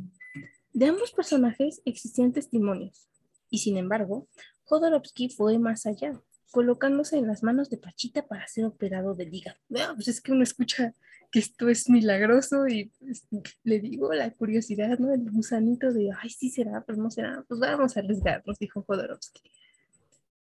De 0.72 0.86
ambos 0.86 1.12
personajes 1.12 1.82
existían 1.84 2.32
testimonios, 2.32 3.08
y 3.50 3.58
sin 3.58 3.76
embargo, 3.76 4.28
Jodorowsky 4.64 5.30
fue 5.30 5.58
más 5.58 5.84
allá, 5.86 6.22
colocándose 6.50 7.16
en 7.16 7.26
las 7.26 7.42
manos 7.42 7.70
de 7.70 7.76
Pachita 7.76 8.26
para 8.26 8.46
ser 8.48 8.64
operado 8.64 9.14
del 9.14 9.32
hígado. 9.32 9.58
pues 9.94 10.08
es 10.08 10.20
que 10.20 10.32
uno 10.32 10.42
escucha 10.42 10.94
que 11.30 11.38
esto 11.38 11.68
es 11.68 11.88
milagroso 11.88 12.66
y 12.66 12.92
pues, 12.98 13.26
le 13.62 13.78
digo 13.78 14.12
la 14.12 14.30
curiosidad, 14.32 14.98
¿no? 14.98 15.12
El 15.12 15.30
gusanito 15.30 15.92
de, 15.92 16.10
ay, 16.20 16.30
sí 16.30 16.50
será, 16.50 16.84
pero 16.84 17.00
no 17.00 17.10
será, 17.10 17.44
pues 17.46 17.60
vamos 17.60 17.96
a 17.96 18.00
arriesgarnos, 18.00 18.58
dijo 18.58 18.82
Jodorowsky. 18.82 19.40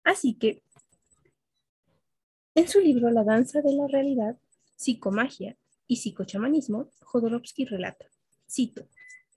Así 0.02 0.34
que, 0.34 0.62
en 2.54 2.66
su 2.68 2.80
libro 2.80 3.10
La 3.10 3.24
danza 3.24 3.60
de 3.60 3.72
la 3.74 3.86
realidad, 3.86 4.38
psicomagia 4.76 5.56
y 5.86 5.96
psicochamanismo, 5.96 6.90
Jodorowsky 7.00 7.66
relata, 7.66 8.06
cito, 8.48 8.88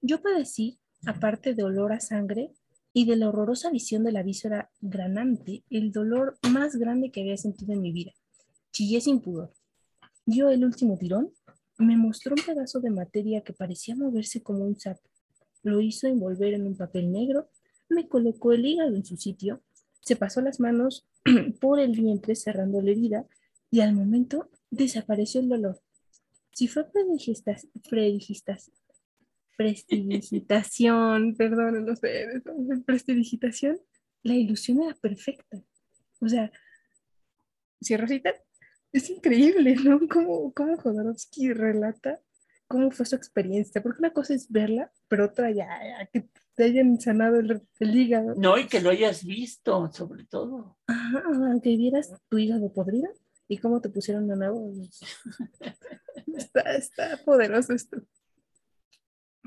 yo 0.01 0.21
padecí, 0.21 0.79
aparte 1.05 1.53
de 1.53 1.63
olor 1.63 1.91
a 1.91 1.99
sangre 1.99 2.53
y 2.93 3.05
de 3.05 3.15
la 3.15 3.29
horrorosa 3.29 3.69
visión 3.69 4.03
de 4.03 4.11
la 4.11 4.23
víscera 4.23 4.69
granante, 4.81 5.63
el 5.69 5.91
dolor 5.91 6.37
más 6.51 6.75
grande 6.75 7.11
que 7.11 7.21
había 7.21 7.37
sentido 7.37 7.73
en 7.73 7.81
mi 7.81 7.91
vida. 7.91 8.11
Chillé 8.71 9.01
sin 9.01 9.21
pudor. 9.21 9.53
Dio 10.25 10.49
el 10.49 10.65
último 10.65 10.97
tirón, 10.97 11.31
me 11.77 11.97
mostró 11.97 12.35
un 12.37 12.43
pedazo 12.43 12.79
de 12.79 12.91
materia 12.91 13.41
que 13.41 13.53
parecía 13.53 13.95
moverse 13.95 14.43
como 14.43 14.65
un 14.65 14.79
sapo. 14.79 15.09
Lo 15.63 15.81
hizo 15.81 16.07
envolver 16.07 16.53
en 16.53 16.67
un 16.67 16.75
papel 16.75 17.11
negro, 17.11 17.49
me 17.89 18.07
colocó 18.07 18.51
el 18.51 18.65
hígado 18.65 18.95
en 18.95 19.05
su 19.05 19.17
sitio, 19.17 19.61
se 20.01 20.15
pasó 20.15 20.41
las 20.41 20.59
manos 20.59 21.05
por 21.61 21.79
el 21.79 21.91
vientre 21.91 22.35
cerrando 22.35 22.81
la 22.81 22.91
herida 22.91 23.25
y 23.69 23.81
al 23.81 23.93
momento 23.93 24.49
desapareció 24.69 25.41
el 25.41 25.49
dolor. 25.49 25.81
Si 26.53 26.67
fue 26.67 26.85
prestidigitación, 29.61 31.35
perdón, 31.37 31.85
no 31.85 31.95
sé, 31.95 32.41
prestidigitación, 32.85 33.79
la 34.23 34.33
ilusión 34.33 34.81
era 34.81 34.95
perfecta. 34.95 35.61
O 36.19 36.27
sea, 36.27 36.51
cierra 37.81 38.07
cita, 38.07 38.33
es 38.91 39.09
increíble, 39.09 39.75
¿no? 39.83 39.99
Cómo, 40.07 40.53
cómo 40.53 40.77
Jodorowsky 40.77 41.53
relata 41.53 42.19
cómo 42.71 42.89
fue 42.89 43.05
su 43.05 43.15
experiencia, 43.15 43.83
porque 43.83 43.99
una 43.99 44.13
cosa 44.13 44.33
es 44.33 44.49
verla, 44.49 44.91
pero 45.09 45.25
otra 45.25 45.51
ya, 45.51 45.67
que 46.11 46.29
te 46.55 46.63
hayan 46.63 46.99
sanado 46.99 47.39
el, 47.39 47.61
hígado. 47.79 48.33
No, 48.37 48.57
y 48.57 48.67
que 48.67 48.79
lo 48.79 48.89
hayas 48.89 49.25
visto, 49.25 49.91
sobre 49.91 50.23
todo. 50.25 50.77
Ajá, 50.87 51.21
que 51.61 51.75
vieras 51.75 52.13
tu 52.29 52.37
hígado 52.37 52.71
podrido 52.73 53.09
y 53.49 53.57
cómo 53.57 53.81
te 53.81 53.89
pusieron 53.89 54.27
de 54.27 54.37
nuevo. 54.37 54.71
está, 56.37 56.61
está 56.75 57.17
poderoso 57.25 57.73
esto. 57.73 57.97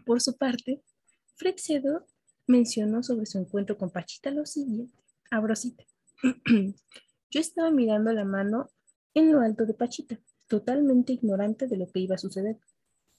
Por 0.05 0.21
su 0.21 0.37
parte, 0.37 0.83
Freixedo 1.37 2.07
mencionó 2.47 3.03
sobre 3.03 3.27
su 3.27 3.39
encuentro 3.39 3.79
con 3.79 3.91
Pachita 3.91 4.31
lo 4.31 4.47
siguiente. 4.47 4.99
Abrosita. 5.31 5.85
Yo 7.31 7.41
estaba 7.41 7.71
mirando 7.71 8.13
la 8.13 8.25
mano 8.25 8.71
en 9.15 9.33
lo 9.33 9.41
alto 9.41 9.67
de 9.67 9.75
Pachita, 9.75 10.19
totalmente 10.49 11.13
ignorante 11.13 11.67
de 11.67 11.77
lo 11.77 11.87
que 11.91 12.01
iba 12.01 12.15
a 12.15 12.19
suceder. 12.19 12.59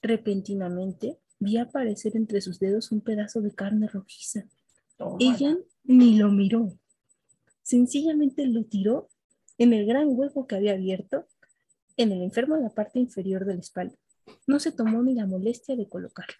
Repentinamente 0.00 1.18
vi 1.38 1.58
aparecer 1.58 2.16
entre 2.16 2.40
sus 2.40 2.58
dedos 2.58 2.92
un 2.92 3.00
pedazo 3.00 3.40
de 3.40 3.54
carne 3.54 3.88
rojiza. 3.88 4.46
Ella 5.18 5.56
ni 5.84 6.16
lo 6.16 6.30
miró. 6.30 6.72
Sencillamente 7.62 8.46
lo 8.46 8.64
tiró 8.64 9.08
en 9.58 9.72
el 9.72 9.86
gran 9.86 10.08
hueco 10.10 10.46
que 10.46 10.56
había 10.56 10.72
abierto 10.72 11.26
en 11.96 12.12
el 12.12 12.22
enfermo 12.22 12.56
en 12.56 12.62
la 12.62 12.70
parte 12.70 12.98
inferior 12.98 13.44
de 13.44 13.54
la 13.54 13.60
espalda. 13.60 13.96
No 14.46 14.60
se 14.60 14.72
tomó 14.72 15.02
ni 15.02 15.14
la 15.14 15.26
molestia 15.26 15.76
de 15.76 15.88
colocarlo. 15.88 16.36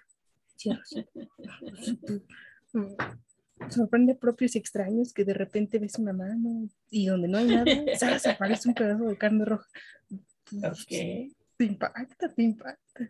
Sorprende 3.70 4.14
propios 4.14 4.54
y 4.54 4.58
extraños 4.58 5.14
que 5.14 5.24
de 5.24 5.32
repente 5.32 5.78
ves 5.78 5.98
una 5.98 6.12
mano 6.12 6.68
y 6.90 7.06
donde 7.06 7.28
no 7.28 7.38
hay 7.38 7.46
nada, 7.46 7.64
¿sabes? 7.98 8.26
Aparece 8.26 8.68
un 8.68 8.74
pedazo 8.74 9.04
de 9.04 9.16
carne 9.16 9.44
roja. 9.44 9.68
Ok. 10.52 11.32
Te 11.56 11.64
impacta, 11.64 12.34
te 12.34 12.42
impacta. 12.42 13.08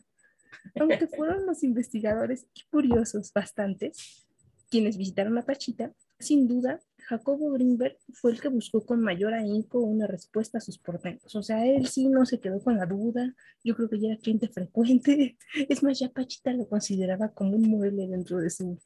Aunque 0.79 1.09
fueron 1.09 1.47
los 1.47 1.65
investigadores 1.65 2.47
y 2.55 2.63
curiosos 2.71 3.33
bastantes 3.33 4.25
quienes 4.71 4.97
visitaron 4.97 5.37
a 5.39 5.43
Pachita, 5.43 5.93
sin 6.19 6.49
duda, 6.49 6.81
Jacobo 7.09 7.53
Greenberg 7.53 7.99
fue 8.13 8.33
el 8.33 8.41
que 8.41 8.49
buscó 8.49 8.85
con 8.85 9.01
mayor 9.01 9.33
ahínco 9.35 9.79
una 9.81 10.07
respuesta 10.07 10.59
a 10.59 10.61
sus 10.61 10.79
portentos. 10.79 11.37
O 11.37 11.43
sea, 11.43 11.65
él 11.65 11.87
sí 11.87 12.09
no 12.09 12.27
se 12.27 12.41
quedó 12.41 12.61
con 12.61 12.77
la 12.77 12.87
duda. 12.87 13.35
Yo 13.63 13.77
creo 13.77 13.89
que 13.89 14.01
ya 14.01 14.09
era 14.09 14.21
cliente 14.21 14.49
frecuente. 14.49 15.39
Es 15.69 15.83
más, 15.83 15.99
ya 15.99 16.09
Pachita 16.09 16.53
lo 16.53 16.69
consideraba 16.69 17.29
como 17.29 17.57
un 17.57 17.63
mueble 17.63 18.09
dentro 18.09 18.39
de 18.39 18.51
su, 18.51 18.79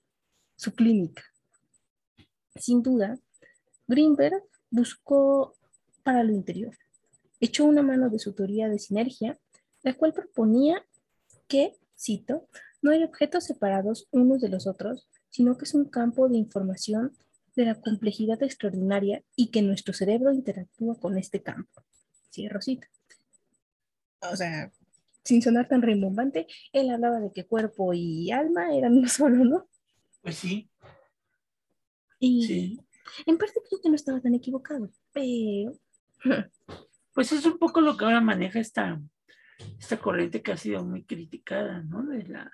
su 0.57 0.75
clínica. 0.75 1.23
Sin 2.57 2.83
duda, 2.83 3.19
Greenberg 3.87 4.43
buscó 4.71 5.55
para 6.03 6.23
lo 6.23 6.33
interior. 6.33 6.77
Echó 7.41 7.65
una 7.65 7.83
mano 7.83 8.11
de 8.11 8.19
su 8.19 8.35
teoría 8.35 8.69
de 8.69 8.79
sinergia, 8.79 9.39
la 9.83 9.95
cual 9.95 10.13
proponía 10.13 10.85
que, 11.49 11.77
cito, 11.99 12.49
no 12.83 12.91
hay 12.91 13.03
objetos 13.03 13.45
separados 13.45 14.09
unos 14.11 14.43
de 14.43 14.49
los 14.49 14.67
otros, 14.67 15.09
sino 15.31 15.57
que 15.57 15.65
es 15.65 15.75
un 15.75 15.87
campo 15.87 16.29
de 16.29 16.37
información 16.37 17.13
de 17.57 17.65
la 17.65 17.81
complejidad 17.81 18.43
extraordinaria 18.43 19.23
y 19.37 19.49
que 19.51 19.63
nuestro 19.63 19.93
cerebro 19.95 20.33
interactúa 20.33 20.99
con 20.99 21.19
este 21.19 21.43
campo. 21.43 21.83
Sí, 22.31 22.49
Rosita. 22.49 22.87
O 24.31 24.37
sea, 24.37 24.71
sin 25.25 25.43
sonar 25.43 25.69
tan 25.69 25.83
rimbombante, 25.83 26.47
él 26.73 26.91
hablaba 26.91 27.21
de 27.21 27.33
que 27.33 27.47
cuerpo 27.47 27.93
y 27.93 28.31
alma 28.31 28.75
eran 28.75 28.93
uno 28.99 29.09
solo, 29.09 29.45
¿no? 29.45 29.67
Pues 30.23 30.37
sí. 30.37 30.69
Y 32.19 32.43
Sí. 32.47 32.81
en 33.27 33.39
parte 33.39 33.61
creo 33.69 33.81
que 33.81 33.89
no 33.89 33.95
estaba 33.97 34.21
tan 34.21 34.35
equivocado, 34.35 34.91
pero 35.13 35.73
Pues 37.13 37.33
es 37.33 37.45
un 37.45 37.59
poco 37.59 37.81
lo 37.81 37.97
que 37.97 38.05
ahora 38.05 38.21
maneja 38.21 38.61
esta, 38.61 39.01
esta 39.79 39.99
corriente 39.99 40.43
que 40.43 40.53
ha 40.53 40.57
sido 40.57 40.85
muy 40.85 41.03
criticada, 41.05 41.83
¿no? 41.83 42.05
De 42.05 42.23
la, 42.23 42.51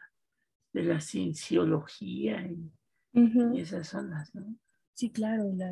de 0.76 0.83
la 0.83 1.00
cienciología 1.00 2.47
y, 2.47 2.71
ujú, 3.18 3.56
y 3.56 3.62
esas 3.62 3.88
zonas, 3.88 4.35
¿no? 4.35 4.54
sí, 4.92 5.09
claro, 5.09 5.50
la, 5.56 5.71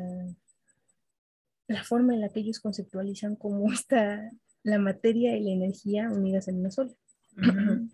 la 1.67 1.83
forma 1.83 2.15
en 2.15 2.21
la 2.21 2.29
que 2.29 2.39
ellos 2.39 2.59
conceptualizan 2.59 3.35
cómo 3.35 3.71
está 3.71 4.31
la 4.63 4.79
materia 4.79 5.37
y 5.37 5.43
la 5.43 5.51
energía 5.51 6.09
unidas 6.09 6.47
en 6.47 6.59
una 6.59 6.71
sola. 6.71 6.91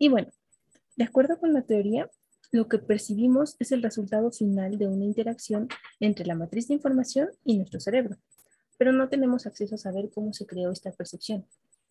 Y 0.00 0.08
bueno, 0.10 0.28
de 0.94 1.02
acuerdo 1.02 1.40
con 1.40 1.52
la 1.52 1.62
teoría, 1.62 2.08
lo 2.52 2.68
que 2.68 2.78
percibimos 2.78 3.56
es 3.58 3.72
el 3.72 3.82
resultado 3.82 4.30
final 4.30 4.78
de 4.78 4.86
una 4.86 5.04
interacción 5.04 5.66
entre 5.98 6.24
la 6.24 6.36
matriz 6.36 6.68
de 6.68 6.74
información 6.74 7.30
y 7.42 7.56
nuestro 7.56 7.80
cerebro, 7.80 8.16
pero 8.76 8.92
no 8.92 9.08
tenemos 9.08 9.44
acceso 9.44 9.74
a 9.74 9.78
saber 9.78 10.08
cómo 10.14 10.32
se 10.32 10.46
creó 10.46 10.70
esta 10.70 10.92
percepción. 10.92 11.44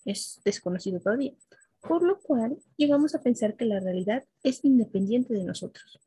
Es 0.05 0.39
desconocido 0.45 1.01
todavía, 1.01 1.33
por 1.81 2.03
lo 2.03 2.19
cual 2.19 2.57
llegamos 2.75 3.15
a 3.15 3.21
pensar 3.21 3.55
que 3.55 3.65
la 3.65 3.79
realidad 3.79 4.25
es 4.43 4.63
independiente 4.63 5.33
de 5.33 5.43
nosotros. 5.43 5.99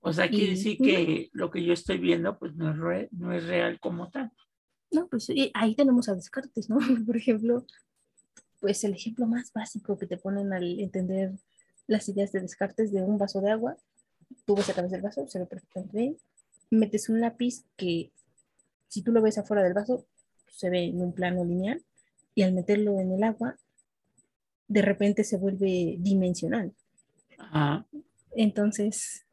O 0.00 0.12
sea, 0.12 0.28
quiere 0.28 0.50
decir 0.50 0.76
que 0.76 1.30
lo 1.32 1.50
que 1.50 1.64
yo 1.64 1.72
estoy 1.72 1.98
viendo, 1.98 2.38
pues 2.38 2.54
no 2.56 2.70
es, 2.70 2.76
re- 2.78 3.08
no 3.12 3.32
es 3.32 3.46
real 3.46 3.80
como 3.80 4.10
tal. 4.10 4.30
No, 4.90 5.08
pues 5.08 5.28
ahí 5.54 5.74
tenemos 5.74 6.08
a 6.08 6.14
Descartes, 6.14 6.68
¿no? 6.68 6.78
Por 7.06 7.16
ejemplo, 7.16 7.64
pues 8.60 8.84
el 8.84 8.92
ejemplo 8.92 9.26
más 9.26 9.52
básico 9.52 9.96
que 9.98 10.06
te 10.06 10.18
ponen 10.18 10.52
al 10.52 10.78
entender 10.78 11.32
las 11.86 12.08
ideas 12.08 12.32
de 12.32 12.40
Descartes 12.40 12.92
de 12.92 13.02
un 13.02 13.16
vaso 13.18 13.40
de 13.40 13.50
agua, 13.50 13.76
tú 14.44 14.56
ves 14.56 14.68
a 14.68 14.74
través 14.74 14.90
del 14.92 15.02
vaso, 15.02 15.26
se 15.26 15.38
ve 15.38 15.46
perfectamente 15.46 15.96
bien, 15.96 16.16
metes 16.70 17.08
un 17.08 17.20
lápiz 17.20 17.64
que 17.76 18.10
si 18.88 19.02
tú 19.02 19.10
lo 19.10 19.22
ves 19.22 19.38
afuera 19.38 19.62
del 19.62 19.74
vaso, 19.74 20.06
se 20.50 20.70
ve 20.70 20.84
en 20.84 21.00
un 21.00 21.12
plano 21.14 21.44
lineal, 21.44 21.82
y 22.34 22.42
al 22.42 22.52
meterlo 22.52 23.00
en 23.00 23.12
el 23.12 23.22
agua, 23.22 23.56
de 24.68 24.82
repente 24.82 25.24
se 25.24 25.36
vuelve 25.36 25.96
dimensional. 25.98 26.72
Ajá. 27.38 27.86
Entonces, 28.36 29.24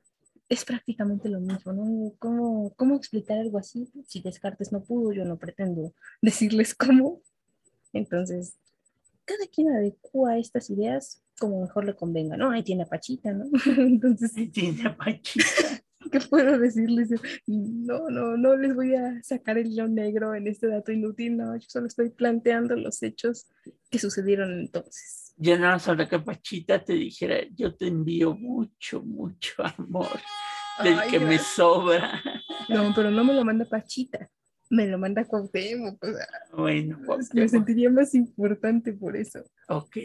es 0.50 0.66
prácticamente 0.66 1.30
lo 1.30 1.40
mismo, 1.40 1.72
¿no? 1.72 2.14
¿Cómo, 2.20 2.74
cómo 2.76 2.96
explicar 2.96 3.40
algo 3.40 3.58
así? 3.58 3.90
Si 4.06 4.22
Descartes 4.22 4.72
no 4.72 4.84
pudo, 4.84 5.14
yo 5.14 5.24
no 5.24 5.38
pretendo 5.38 5.94
decirles 6.22 6.76
cómo. 6.76 7.22
Entonces, 7.94 8.56
cada 9.26 9.48
quien 9.48 9.70
adecua 9.70 10.38
estas 10.38 10.70
ideas 10.70 11.22
como 11.40 11.62
mejor 11.62 11.86
le 11.86 11.96
convenga, 11.96 12.38
¿no? 12.38 12.52
Ahí 12.52 12.64
tiene 12.64 12.84
a 12.84 12.86
Pachita, 12.86 13.32
¿no? 13.32 13.46
Entonces, 13.78 14.36
Ahí 14.36 14.48
tiene 14.48 14.88
a 14.88 14.96
Pachita. 14.96 15.84
¿Qué 16.12 16.20
puedo 16.20 16.58
decirles? 16.58 17.10
No, 17.48 18.10
no, 18.10 18.38
no 18.38 18.56
les 18.56 18.76
voy 18.76 18.96
a 18.96 19.22
sacar 19.24 19.58
el 19.58 19.68
hilo 19.72 19.88
negro 19.88 20.34
en 20.36 20.48
este 20.48 20.68
dato 20.68 20.92
inútil, 20.92 21.38
no, 21.38 21.56
yo 21.56 21.66
solo 21.68 21.88
estoy 21.88 22.10
planteando 22.10 22.76
los 22.76 23.02
hechos 23.04 23.48
que 23.90 24.00
sucedieron 24.00 24.60
entonces. 24.60 25.34
Ya 25.38 25.58
nada 25.58 25.74
más 25.74 25.88
ahora 25.88 26.08
que 26.08 26.20
Pachita 26.20 26.84
te 26.84 26.94
dijera, 26.94 27.38
yo 27.56 27.76
te 27.76 27.88
envío 27.88 28.36
mucho, 28.36 29.02
mucho 29.02 29.64
amor, 29.78 30.08
del 30.84 31.00
Ay, 31.00 31.10
que 31.10 31.20
me 31.20 31.38
sobra. 31.40 32.22
No, 32.70 32.92
pero 32.96 33.12
no 33.12 33.24
me 33.24 33.34
lo 33.34 33.44
manda 33.44 33.66
Pachita, 33.66 34.30
me 34.70 34.88
lo 34.88 34.98
manda 34.98 35.26
Cuauhtémoc, 35.26 36.02
o 36.04 36.08
sea, 36.08 36.28
Bueno, 36.54 36.98
me 37.00 37.06
Cuauhtémoc. 37.06 37.50
sentiría 37.50 37.90
más 37.90 38.14
importante 38.16 38.94
por 38.94 39.16
eso. 39.18 39.44
ok. 39.68 39.98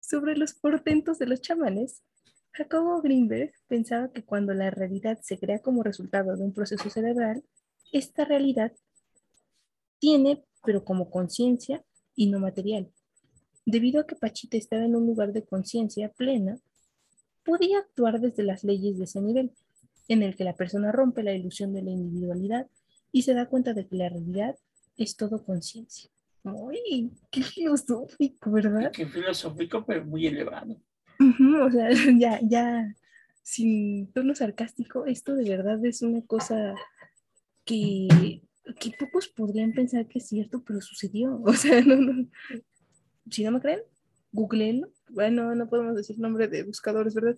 Sobre 0.00 0.36
los 0.36 0.52
portentos 0.54 1.18
de 1.18 1.26
los 1.26 1.40
chamanes, 1.40 2.02
Jacobo 2.54 3.00
Greenberg 3.00 3.52
pensaba 3.66 4.12
que 4.12 4.24
cuando 4.24 4.52
la 4.52 4.70
realidad 4.70 5.18
se 5.22 5.38
crea 5.38 5.60
como 5.60 5.82
resultado 5.82 6.36
de 6.36 6.44
un 6.44 6.52
proceso 6.52 6.90
cerebral, 6.90 7.42
esta 7.92 8.26
realidad 8.26 8.72
tiene, 9.98 10.44
pero 10.62 10.84
como 10.84 11.10
conciencia 11.10 11.82
y 12.14 12.30
no 12.30 12.40
material. 12.40 12.92
Debido 13.64 14.00
a 14.02 14.06
que 14.06 14.16
Pachita 14.16 14.58
estaba 14.58 14.84
en 14.84 14.96
un 14.96 15.06
lugar 15.06 15.32
de 15.32 15.44
conciencia 15.44 16.10
plena, 16.10 16.58
podía 17.42 17.78
actuar 17.78 18.20
desde 18.20 18.42
las 18.42 18.64
leyes 18.64 18.98
de 18.98 19.04
ese 19.04 19.22
nivel, 19.22 19.52
en 20.08 20.22
el 20.22 20.36
que 20.36 20.44
la 20.44 20.54
persona 20.54 20.92
rompe 20.92 21.22
la 21.22 21.32
ilusión 21.32 21.72
de 21.72 21.82
la 21.82 21.90
individualidad 21.90 22.66
y 23.12 23.22
se 23.22 23.32
da 23.32 23.46
cuenta 23.46 23.72
de 23.72 23.86
que 23.86 23.96
la 23.96 24.10
realidad 24.10 24.56
es 24.96 25.16
todo 25.16 25.42
conciencia. 25.42 26.10
¡Uy! 26.44 27.12
¡Qué 27.30 27.42
filosófico, 27.42 28.50
¿verdad? 28.50 28.90
Qué 28.92 29.06
filosófico, 29.06 29.86
pero 29.86 30.04
muy 30.04 30.26
elevado. 30.26 30.76
Ujú, 31.22 31.64
o 31.64 31.70
sea, 31.70 31.88
ya, 32.18 32.40
ya, 32.42 32.94
sin 33.42 34.12
tono 34.12 34.34
sarcástico, 34.34 35.06
esto 35.06 35.34
de 35.34 35.48
verdad 35.48 35.84
es 35.84 36.02
una 36.02 36.22
cosa 36.26 36.74
que, 37.64 38.08
que 38.80 38.90
pocos 38.98 39.28
podrían 39.28 39.72
pensar 39.72 40.06
que 40.08 40.18
es 40.18 40.28
cierto, 40.28 40.62
pero 40.66 40.80
sucedió. 40.80 41.40
O 41.44 41.52
sea, 41.54 41.80
no, 41.82 41.96
no. 41.96 42.28
Si 43.30 43.44
no 43.44 43.52
me 43.52 43.60
creen, 43.60 43.80
googleenlo. 44.32 44.88
Bueno, 45.10 45.54
no 45.54 45.68
podemos 45.68 45.94
decir 45.94 46.18
nombre 46.18 46.48
de 46.48 46.64
buscadores, 46.64 47.14
¿verdad? 47.14 47.36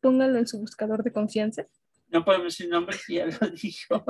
Pónganlo 0.00 0.38
en 0.38 0.46
su 0.46 0.58
buscador 0.58 1.02
de 1.02 1.12
confianza. 1.12 1.66
No 2.08 2.24
podemos 2.24 2.46
decir 2.46 2.68
nombres, 2.68 3.04
ya 3.08 3.26
lo 3.26 3.50
dijo. 3.50 4.04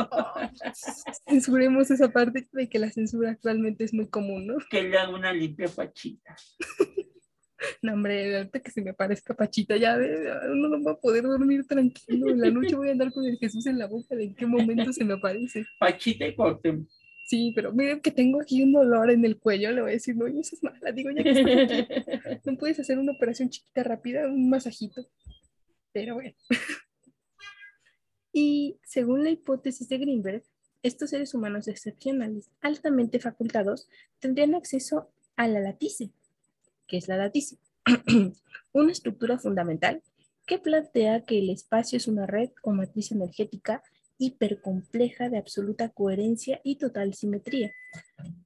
Censuremos 1.28 1.90
esa 1.90 2.10
parte 2.10 2.48
de 2.52 2.68
que 2.68 2.78
la 2.78 2.90
censura 2.90 3.30
actualmente 3.30 3.84
es 3.84 3.92
muy 3.92 4.08
común, 4.08 4.46
¿no? 4.46 4.56
que 4.70 4.82
le 4.82 4.96
haga 4.96 5.14
una 5.14 5.32
limpia 5.32 5.68
Pachita. 5.68 6.34
No, 7.82 7.94
hombre, 7.94 8.36
ahorita 8.36 8.60
que 8.60 8.70
se 8.70 8.82
me 8.82 8.94
parezca 8.94 9.34
Pachita, 9.34 9.76
ya 9.76 9.96
uno 9.96 10.68
no 10.68 10.82
va 10.82 10.92
a 10.92 11.00
poder 11.00 11.24
dormir 11.24 11.66
tranquilo. 11.66 12.30
En 12.30 12.40
la 12.40 12.50
noche 12.50 12.76
voy 12.76 12.88
a 12.88 12.92
andar 12.92 13.12
con 13.12 13.24
el 13.24 13.38
Jesús 13.38 13.66
en 13.66 13.78
la 13.78 13.86
boca 13.86 14.14
de 14.14 14.24
en 14.24 14.34
qué 14.34 14.46
momento 14.46 14.92
se 14.92 15.04
me 15.04 15.14
aparece. 15.14 15.64
Pachita 15.78 16.26
y 16.26 16.34
Cuauhtémoc. 16.34 16.88
Sí, 17.26 17.52
pero 17.54 17.72
miren 17.72 18.00
que 18.00 18.10
tengo 18.10 18.40
aquí 18.40 18.60
un 18.60 18.72
dolor 18.72 19.08
en 19.08 19.24
el 19.24 19.38
cuello, 19.38 19.70
le 19.70 19.82
voy 19.82 19.90
a 19.90 19.94
decir, 19.94 20.16
no, 20.16 20.26
eso 20.26 20.56
es 20.56 20.64
mala, 20.64 20.90
digo, 20.90 21.10
ya 21.12 21.22
que 21.22 21.30
estás 21.30 21.46
aquí, 21.46 22.40
no 22.44 22.56
puedes 22.56 22.80
hacer 22.80 22.98
una 22.98 23.12
operación 23.12 23.50
chiquita, 23.50 23.84
rápida, 23.84 24.26
un 24.26 24.50
masajito. 24.50 25.06
Pero 25.92 26.14
bueno. 26.14 26.34
Y 28.32 28.78
según 28.82 29.22
la 29.22 29.30
hipótesis 29.30 29.88
de 29.88 29.98
Greenberg, 29.98 30.42
estos 30.82 31.10
seres 31.10 31.32
humanos 31.32 31.68
excepcionales, 31.68 32.50
altamente 32.60 33.20
facultados, 33.20 33.88
tendrían 34.18 34.56
acceso 34.56 35.12
a 35.36 35.46
la 35.46 35.60
latice, 35.60 36.10
que 36.90 36.96
es 36.96 37.06
la 37.08 37.16
latice, 37.16 37.56
una 38.72 38.92
estructura 38.92 39.38
fundamental 39.38 40.02
que 40.46 40.58
plantea 40.58 41.24
que 41.24 41.38
el 41.38 41.48
espacio 41.50 41.96
es 41.96 42.08
una 42.08 42.26
red 42.26 42.50
o 42.64 42.72
matriz 42.72 43.12
energética 43.12 43.84
hipercompleja 44.18 45.30
de 45.30 45.38
absoluta 45.38 45.88
coherencia 45.90 46.60
y 46.64 46.76
total 46.76 47.14
simetría. 47.14 47.70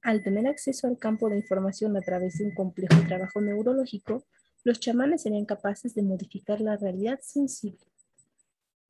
Al 0.03 0.21
tener 0.23 0.47
acceso 0.47 0.87
al 0.87 0.99
campo 0.99 1.29
de 1.29 1.37
información 1.37 1.97
a 1.97 2.01
través 2.01 2.37
de 2.37 2.45
un 2.45 2.53
complejo 2.53 2.95
trabajo 3.07 3.41
neurológico, 3.41 4.23
los 4.63 4.79
chamanes 4.79 5.23
serían 5.23 5.45
capaces 5.45 5.95
de 5.95 6.03
modificar 6.03 6.61
la 6.61 6.77
realidad 6.77 7.19
sensible. 7.21 7.85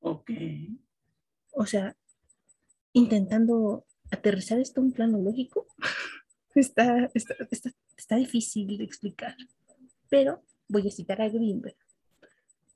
Ok. 0.00 0.30
O 1.52 1.64
sea, 1.64 1.96
intentando 2.92 3.84
aterrizar 4.10 4.60
esto 4.60 4.80
a 4.80 4.84
un 4.84 4.92
plano 4.92 5.18
lógico, 5.18 5.66
está, 6.60 7.10
está, 7.14 7.34
está, 7.50 7.70
está 7.96 8.16
difícil 8.16 8.78
de 8.78 8.84
explicar. 8.84 9.36
Pero 10.08 10.42
voy 10.68 10.88
a 10.88 10.90
citar 10.90 11.20
a 11.20 11.28
Greenberg. 11.28 11.76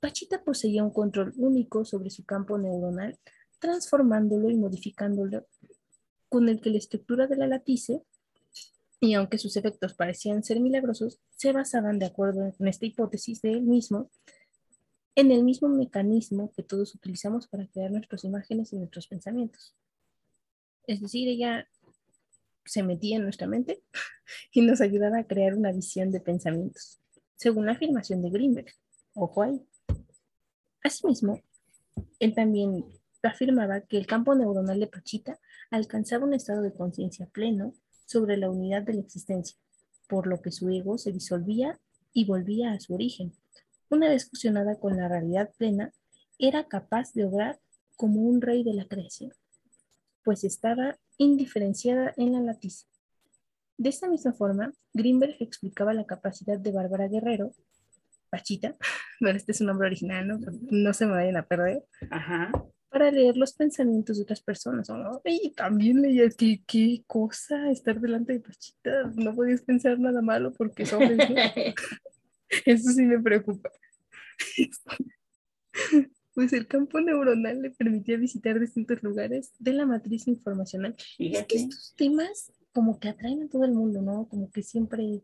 Pachita 0.00 0.42
poseía 0.42 0.82
un 0.82 0.92
control 0.92 1.34
único 1.36 1.84
sobre 1.84 2.10
su 2.10 2.24
campo 2.24 2.56
neuronal, 2.56 3.18
transformándolo 3.58 4.50
y 4.50 4.56
modificándolo, 4.56 5.46
con 6.28 6.48
el 6.48 6.60
que 6.60 6.70
la 6.70 6.78
estructura 6.78 7.26
de 7.26 7.36
la 7.36 7.46
latice, 7.46 8.02
y 9.00 9.14
aunque 9.14 9.38
sus 9.38 9.56
efectos 9.56 9.94
parecían 9.94 10.42
ser 10.42 10.60
milagrosos, 10.60 11.18
se 11.36 11.52
basaban, 11.52 11.98
de 11.98 12.06
acuerdo 12.06 12.52
con 12.56 12.68
esta 12.68 12.86
hipótesis 12.86 13.42
de 13.42 13.52
él 13.52 13.62
mismo, 13.62 14.10
en 15.14 15.32
el 15.32 15.42
mismo 15.42 15.68
mecanismo 15.68 16.52
que 16.52 16.62
todos 16.62 16.94
utilizamos 16.94 17.46
para 17.48 17.66
crear 17.66 17.90
nuestras 17.90 18.24
imágenes 18.24 18.72
y 18.72 18.76
nuestros 18.76 19.06
pensamientos. 19.06 19.74
Es 20.86 21.00
decir, 21.00 21.28
ella 21.28 21.68
se 22.70 22.84
metía 22.84 23.16
en 23.16 23.24
nuestra 23.24 23.48
mente 23.48 23.82
y 24.52 24.62
nos 24.62 24.80
ayudaba 24.80 25.18
a 25.18 25.24
crear 25.24 25.54
una 25.54 25.72
visión 25.72 26.12
de 26.12 26.20
pensamientos, 26.20 27.00
según 27.34 27.66
la 27.66 27.72
afirmación 27.72 28.22
de 28.22 28.30
Greenberg. 28.30 28.72
Ojo 29.14 29.42
ahí. 29.42 29.66
Asimismo, 30.84 31.42
él 32.20 32.32
también 32.32 32.84
afirmaba 33.24 33.80
que 33.80 33.98
el 33.98 34.06
campo 34.06 34.36
neuronal 34.36 34.78
de 34.78 34.86
Pachita 34.86 35.40
alcanzaba 35.72 36.24
un 36.24 36.32
estado 36.32 36.62
de 36.62 36.72
conciencia 36.72 37.26
pleno 37.26 37.74
sobre 38.06 38.36
la 38.36 38.48
unidad 38.48 38.82
de 38.82 38.94
la 38.94 39.00
existencia, 39.00 39.58
por 40.08 40.28
lo 40.28 40.40
que 40.40 40.52
su 40.52 40.70
ego 40.70 40.96
se 40.96 41.10
disolvía 41.10 41.80
y 42.12 42.24
volvía 42.24 42.72
a 42.72 42.78
su 42.78 42.94
origen. 42.94 43.32
Una 43.88 44.08
vez 44.08 44.30
fusionada 44.30 44.78
con 44.78 44.96
la 44.96 45.08
realidad 45.08 45.50
plena, 45.58 45.92
era 46.38 46.68
capaz 46.68 47.14
de 47.14 47.24
obrar 47.24 47.58
como 47.96 48.20
un 48.20 48.40
rey 48.40 48.62
de 48.62 48.74
la 48.74 48.86
creación, 48.86 49.32
pues 50.22 50.44
estaba 50.44 51.00
indiferenciada 51.20 52.14
en 52.16 52.32
la 52.32 52.40
latiz. 52.40 52.88
De 53.76 53.90
esta 53.90 54.08
misma 54.08 54.32
forma, 54.32 54.72
Greenberg 54.94 55.36
explicaba 55.38 55.92
la 55.92 56.06
capacidad 56.06 56.58
de 56.58 56.72
Bárbara 56.72 57.08
Guerrero, 57.08 57.52
Pachita, 58.30 58.76
bueno, 59.20 59.36
este 59.36 59.52
es 59.52 59.58
su 59.58 59.64
nombre 59.64 59.86
original, 59.86 60.26
¿no? 60.26 60.38
No 60.70 60.94
se 60.94 61.06
me 61.06 61.12
vayan 61.12 61.36
a 61.36 61.46
perder. 61.46 61.84
Ajá. 62.10 62.50
Para 62.88 63.10
leer 63.10 63.36
los 63.36 63.52
pensamientos 63.52 64.16
de 64.16 64.22
otras 64.24 64.42
personas. 64.42 64.88
¿no? 64.88 65.20
Y 65.24 65.52
también 65.52 66.00
leía, 66.02 66.28
¿qué, 66.30 66.62
qué 66.66 67.04
cosa 67.06 67.70
estar 67.70 68.00
delante 68.00 68.32
de 68.32 68.40
Pachita. 68.40 69.04
No 69.14 69.34
podías 69.34 69.62
pensar 69.62 69.98
nada 69.98 70.22
malo 70.22 70.52
porque 70.52 70.86
son 70.86 71.02
Eso 72.66 72.90
sí 72.90 73.02
me 73.02 73.20
preocupa. 73.20 73.70
Pues 76.34 76.52
el 76.52 76.66
campo 76.66 77.00
neuronal 77.00 77.60
le 77.60 77.70
permitía 77.70 78.16
visitar 78.16 78.58
distintos 78.60 79.02
lugares 79.02 79.52
de 79.58 79.72
la 79.72 79.86
matriz 79.86 80.28
informacional. 80.28 80.94
Es 81.18 81.44
que 81.46 81.56
estos 81.56 81.94
temas 81.96 82.52
como 82.72 83.00
que 83.00 83.08
atraen 83.08 83.42
a 83.42 83.48
todo 83.48 83.64
el 83.64 83.72
mundo, 83.72 84.00
¿no? 84.00 84.28
Como 84.28 84.50
que 84.50 84.62
siempre 84.62 85.22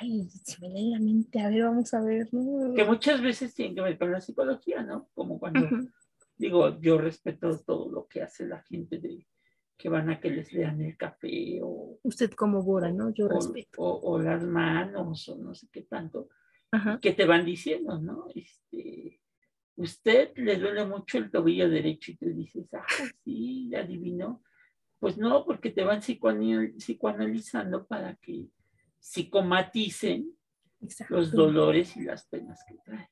ay, 0.00 0.28
se 0.30 0.60
me 0.60 0.70
lee 0.70 0.90
la 0.90 0.98
mente, 0.98 1.40
a 1.40 1.48
ver, 1.48 1.64
vamos 1.64 1.92
a 1.92 2.00
ver, 2.00 2.28
¿no? 2.32 2.74
Que 2.74 2.84
muchas 2.84 3.20
veces 3.20 3.54
tienen 3.54 3.74
que 3.74 3.82
ver 3.82 3.98
con 3.98 4.10
la 4.10 4.20
psicología, 4.20 4.82
¿no? 4.82 5.08
Como 5.14 5.38
cuando, 5.38 5.68
digo, 6.36 6.80
yo 6.80 6.98
respeto 6.98 7.58
todo 7.58 7.90
lo 7.90 8.06
que 8.06 8.22
hace 8.22 8.46
la 8.46 8.62
gente 8.62 8.98
de 8.98 9.26
que 9.76 9.88
van 9.88 10.10
a 10.10 10.18
que 10.18 10.30
les 10.30 10.52
lean 10.52 10.80
el 10.80 10.96
café 10.96 11.60
o... 11.62 12.00
Usted 12.02 12.32
como 12.32 12.62
Bora, 12.62 12.90
¿no? 12.90 13.10
Yo 13.10 13.28
respeto. 13.28 13.80
O, 13.80 14.18
las 14.18 14.42
manos 14.42 15.28
o 15.28 15.36
no 15.36 15.54
sé 15.54 15.68
qué 15.70 15.82
tanto, 15.82 16.28
que 17.00 17.12
te 17.12 17.26
van 17.26 17.44
diciendo, 17.44 18.00
¿no? 18.00 18.26
Este, 18.34 19.20
usted 19.78 20.32
le 20.36 20.56
duele 20.56 20.84
mucho 20.84 21.18
el 21.18 21.30
tobillo 21.30 21.68
derecho 21.68 22.10
y 22.10 22.16
te 22.16 22.32
dices, 22.32 22.68
ah, 22.74 22.84
sí, 23.24 23.70
adivino. 23.74 24.42
Pues 24.98 25.16
no, 25.16 25.44
porque 25.44 25.70
te 25.70 25.84
van 25.84 26.00
psicoanalizando 26.00 27.86
para 27.86 28.16
que 28.16 28.48
psicomaticen 28.98 30.36
los 31.08 31.30
dolores 31.30 31.96
y 31.96 32.02
las 32.02 32.26
penas 32.26 32.58
que 32.68 32.74
traen. 32.84 33.08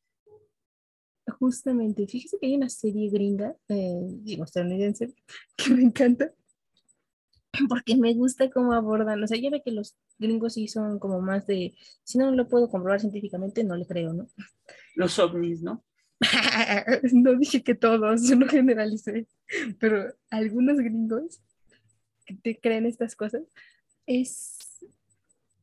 Justamente, 1.38 2.07
fíjese 2.07 2.38
que 2.40 2.46
hay 2.46 2.57
una 2.57 2.68
serie 2.68 3.11
gringa, 3.11 3.55
eh, 3.68 4.00
digo, 4.22 4.44
estadounidense, 4.44 5.14
que 5.57 5.70
me 5.70 5.83
encanta, 5.83 6.33
porque 7.68 7.96
me 7.96 8.12
gusta 8.14 8.50
cómo 8.50 8.72
abordan, 8.72 9.22
o 9.22 9.26
sea, 9.26 9.38
ya 9.38 9.50
ve 9.50 9.62
que 9.64 9.72
los 9.72 9.96
gringos 10.18 10.55
sí 10.55 10.66
son 10.66 10.98
como 10.98 11.20
más 11.20 11.46
de, 11.46 11.76
si 12.02 12.18
no 12.18 12.31
lo 12.33 12.48
puedo 12.48 12.68
comprobar 12.68 13.00
científicamente, 13.00 13.62
no 13.62 13.76
le 13.76 13.87
creo, 13.87 14.12
¿no? 14.12 14.26
Los 14.94 15.18
ovnis, 15.18 15.62
¿no? 15.62 15.85
no 17.12 17.37
dije 17.37 17.62
que 17.62 17.74
todos, 17.74 18.22
no 18.22 18.48
generalicé, 18.48 19.26
pero 19.79 20.14
algunos 20.31 20.79
gringos 20.79 21.40
que 22.24 22.35
te 22.35 22.59
creen 22.59 22.87
estas 22.87 23.14
cosas, 23.14 23.42
es 24.07 24.59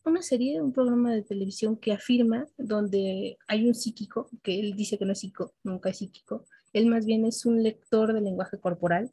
una 0.05 0.21
serie, 0.21 0.61
un 0.61 0.73
programa 0.73 1.13
de 1.13 1.23
televisión 1.23 1.77
que 1.77 1.93
afirma 1.93 2.47
donde 2.57 3.37
hay 3.47 3.67
un 3.67 3.75
psíquico, 3.75 4.29
que 4.41 4.59
él 4.59 4.75
dice 4.75 4.97
que 4.97 5.05
no 5.05 5.13
es 5.13 5.19
psíquico, 5.19 5.53
nunca 5.63 5.89
es 5.89 5.97
psíquico, 5.97 6.45
él 6.73 6.87
más 6.87 7.05
bien 7.05 7.25
es 7.25 7.45
un 7.45 7.63
lector 7.63 8.13
de 8.13 8.21
lenguaje 8.21 8.57
corporal 8.59 9.11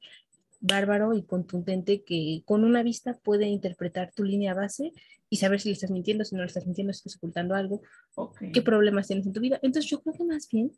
bárbaro 0.61 1.15
y 1.15 1.23
contundente 1.23 2.03
que 2.05 2.43
con 2.45 2.65
una 2.65 2.83
vista 2.83 3.19
puede 3.19 3.47
interpretar 3.47 4.13
tu 4.13 4.25
línea 4.25 4.55
base 4.55 4.93
y 5.31 5.37
saber 5.37 5.61
si 5.61 5.69
le 5.69 5.75
estás 5.75 5.91
mintiendo, 5.91 6.25
si 6.25 6.35
no 6.35 6.43
le 6.43 6.49
estás 6.49 6.67
mintiendo, 6.67 6.93
si 6.93 6.99
estás 6.99 7.17
ocultando 7.17 7.55
algo, 7.55 7.83
qué 8.53 8.61
problemas 8.63 9.07
tienes 9.07 9.27
en 9.27 9.33
tu 9.33 9.41
vida. 9.41 9.59
Entonces 9.63 9.91
yo 9.91 10.03
creo 10.03 10.15
que 10.15 10.25
más 10.25 10.49
bien 10.49 10.71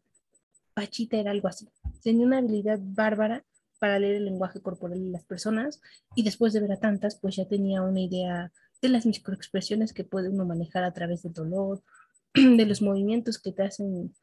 Pachita 0.74 1.16
era 1.16 1.30
algo 1.30 1.48
así. 1.48 1.68
Tenía 2.02 2.26
una 2.26 2.38
habilidad 2.38 2.78
bárbara 2.80 3.44
para 3.78 3.98
leer 3.98 4.16
el 4.16 4.26
lenguaje 4.26 4.60
corporal 4.60 5.02
de 5.02 5.10
las 5.10 5.24
personas 5.24 5.80
y 6.14 6.22
después 6.22 6.52
de 6.52 6.60
ver 6.60 6.72
a 6.72 6.80
tantas, 6.80 7.18
pues 7.18 7.36
ya 7.36 7.48
tenía 7.48 7.82
una 7.82 8.00
idea 8.00 8.52
de 8.80 8.88
las 8.88 9.06
microexpresiones 9.06 9.92
que 9.92 10.04
puede 10.04 10.28
uno 10.28 10.44
manejar 10.44 10.84
a 10.84 10.92
través 10.92 11.22
del 11.22 11.32
dolor, 11.32 11.82
de 12.34 12.66
los 12.66 12.80
movimientos 12.80 13.40
que 13.40 13.52
te 13.52 13.64
hacen 13.64 14.14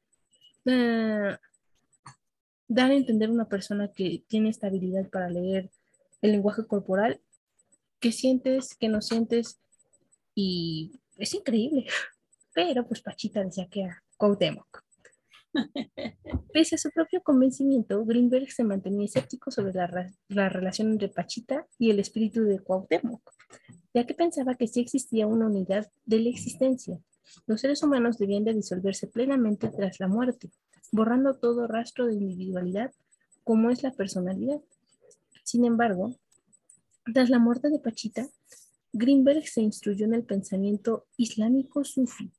uh, 0.66 1.36
dar 2.68 2.92
a 2.92 2.96
entender 2.96 3.30
a 3.30 3.34
una 3.34 3.50
persona 3.50 3.92
que 3.94 4.24
tiene 4.28 4.50
esta 4.50 4.68
habilidad 4.68 5.10
para 5.10 5.30
leer 5.30 5.70
el 6.22 6.32
lenguaje 6.32 6.66
corporal, 6.66 7.20
que 8.00 8.12
sientes, 8.12 8.76
que 8.76 8.90
no 8.90 9.02
sientes, 9.02 9.60
y 10.36 11.02
es 11.18 11.34
increíble. 11.34 11.86
Pero 12.54 12.88
pues 12.88 13.02
Pachita 13.02 13.44
decía 13.44 13.68
que 13.70 13.82
era 13.82 14.04
Cuauhtémoc. 14.18 14.84
Pese 16.54 16.76
a 16.76 16.78
su 16.78 16.92
propio 16.92 17.22
convencimiento, 17.22 18.04
Greenberg 18.06 18.52
se 18.52 18.64
mantenía 18.64 19.06
escéptico 19.06 19.52
sobre 19.52 19.74
la, 19.74 20.12
la 20.28 20.50
relación 20.50 20.92
entre 20.92 21.10
Pachita 21.10 21.66
y 21.78 21.90
el 21.90 22.00
espíritu 22.00 22.44
de 22.44 22.60
Cuauhtémoc, 22.60 23.22
ya 23.94 24.06
que 24.06 24.14
pensaba 24.14 24.56
que 24.56 24.68
sí 24.68 24.82
existía 24.82 25.28
una 25.28 25.48
unidad 25.48 25.92
de 26.06 26.20
la 26.20 26.30
existencia. 26.30 27.00
Los 27.46 27.62
seres 27.62 27.84
humanos 27.84 28.18
debían 28.18 28.44
de 28.44 28.54
disolverse 28.54 29.08
plenamente 29.08 29.70
tras 29.70 30.00
la 30.00 30.08
muerte, 30.08 30.50
borrando 30.92 31.38
todo 31.38 31.68
rastro 31.68 32.08
de 32.08 32.16
individualidad 32.16 32.92
como 33.44 33.70
es 33.70 33.84
la 33.84 33.92
personalidad. 33.92 34.62
Sin 35.44 35.66
embargo, 35.66 36.16
tras 37.14 37.30
la 37.30 37.40
muerte 37.40 37.70
de 37.70 37.80
Pachita, 37.80 38.28
Greenberg 38.94 39.48
se 39.48 39.62
instruyó 39.62 40.06
en 40.06 40.14
el 40.14 40.24
pensamiento 40.24 41.08
islámico 41.18 41.84
sufi, 41.84 42.32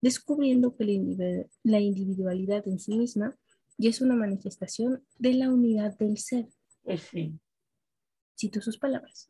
descubriendo 0.00 0.76
que 0.76 1.46
la 1.62 1.80
individualidad 1.80 2.66
en 2.68 2.78
sí 2.78 2.96
misma 2.96 3.36
ya 3.78 3.90
es 3.90 4.00
una 4.00 4.14
manifestación 4.14 5.02
de 5.18 5.34
la 5.34 5.50
unidad 5.50 5.96
del 5.98 6.18
ser. 6.18 6.46
Pues 6.82 7.02
sí. 7.02 7.38
Cito 8.38 8.60
sus 8.60 8.78
palabras. 8.78 9.28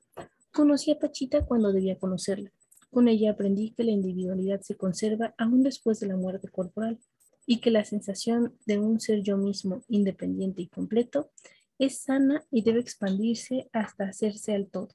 Conocí 0.53 0.91
a 0.91 0.99
Pachita 0.99 1.45
cuando 1.45 1.73
debía 1.73 1.99
conocerla. 1.99 2.51
Con 2.91 3.09
ella 3.09 3.33
aprendí 3.33 3.73
que 3.73 3.85
la 3.85 3.91
individualidad 3.91 4.63
se 4.63 4.77
conserva 4.77 5.35
aún 5.37 5.63
después 5.63 6.01
de 6.01 6.07
la 6.07 6.17
muerte 6.17 6.49
corporal 6.49 6.99
y 7.47 7.61
que 7.61 7.71
la 7.71 7.85
sensación 7.85 8.55
de 8.67 8.79
un 8.79 9.01
ser 9.01 9.23
yo 9.23 9.37
mismo 9.37 9.83
independiente 9.89 10.63
y 10.63 10.69
completo 10.69 11.31
es 11.79 12.01
sana 12.01 12.45
y 12.51 12.63
debe 12.63 12.81
expandirse 12.81 13.69
hasta 13.73 14.05
hacerse 14.05 14.55
al 14.55 14.69
todo. 14.69 14.89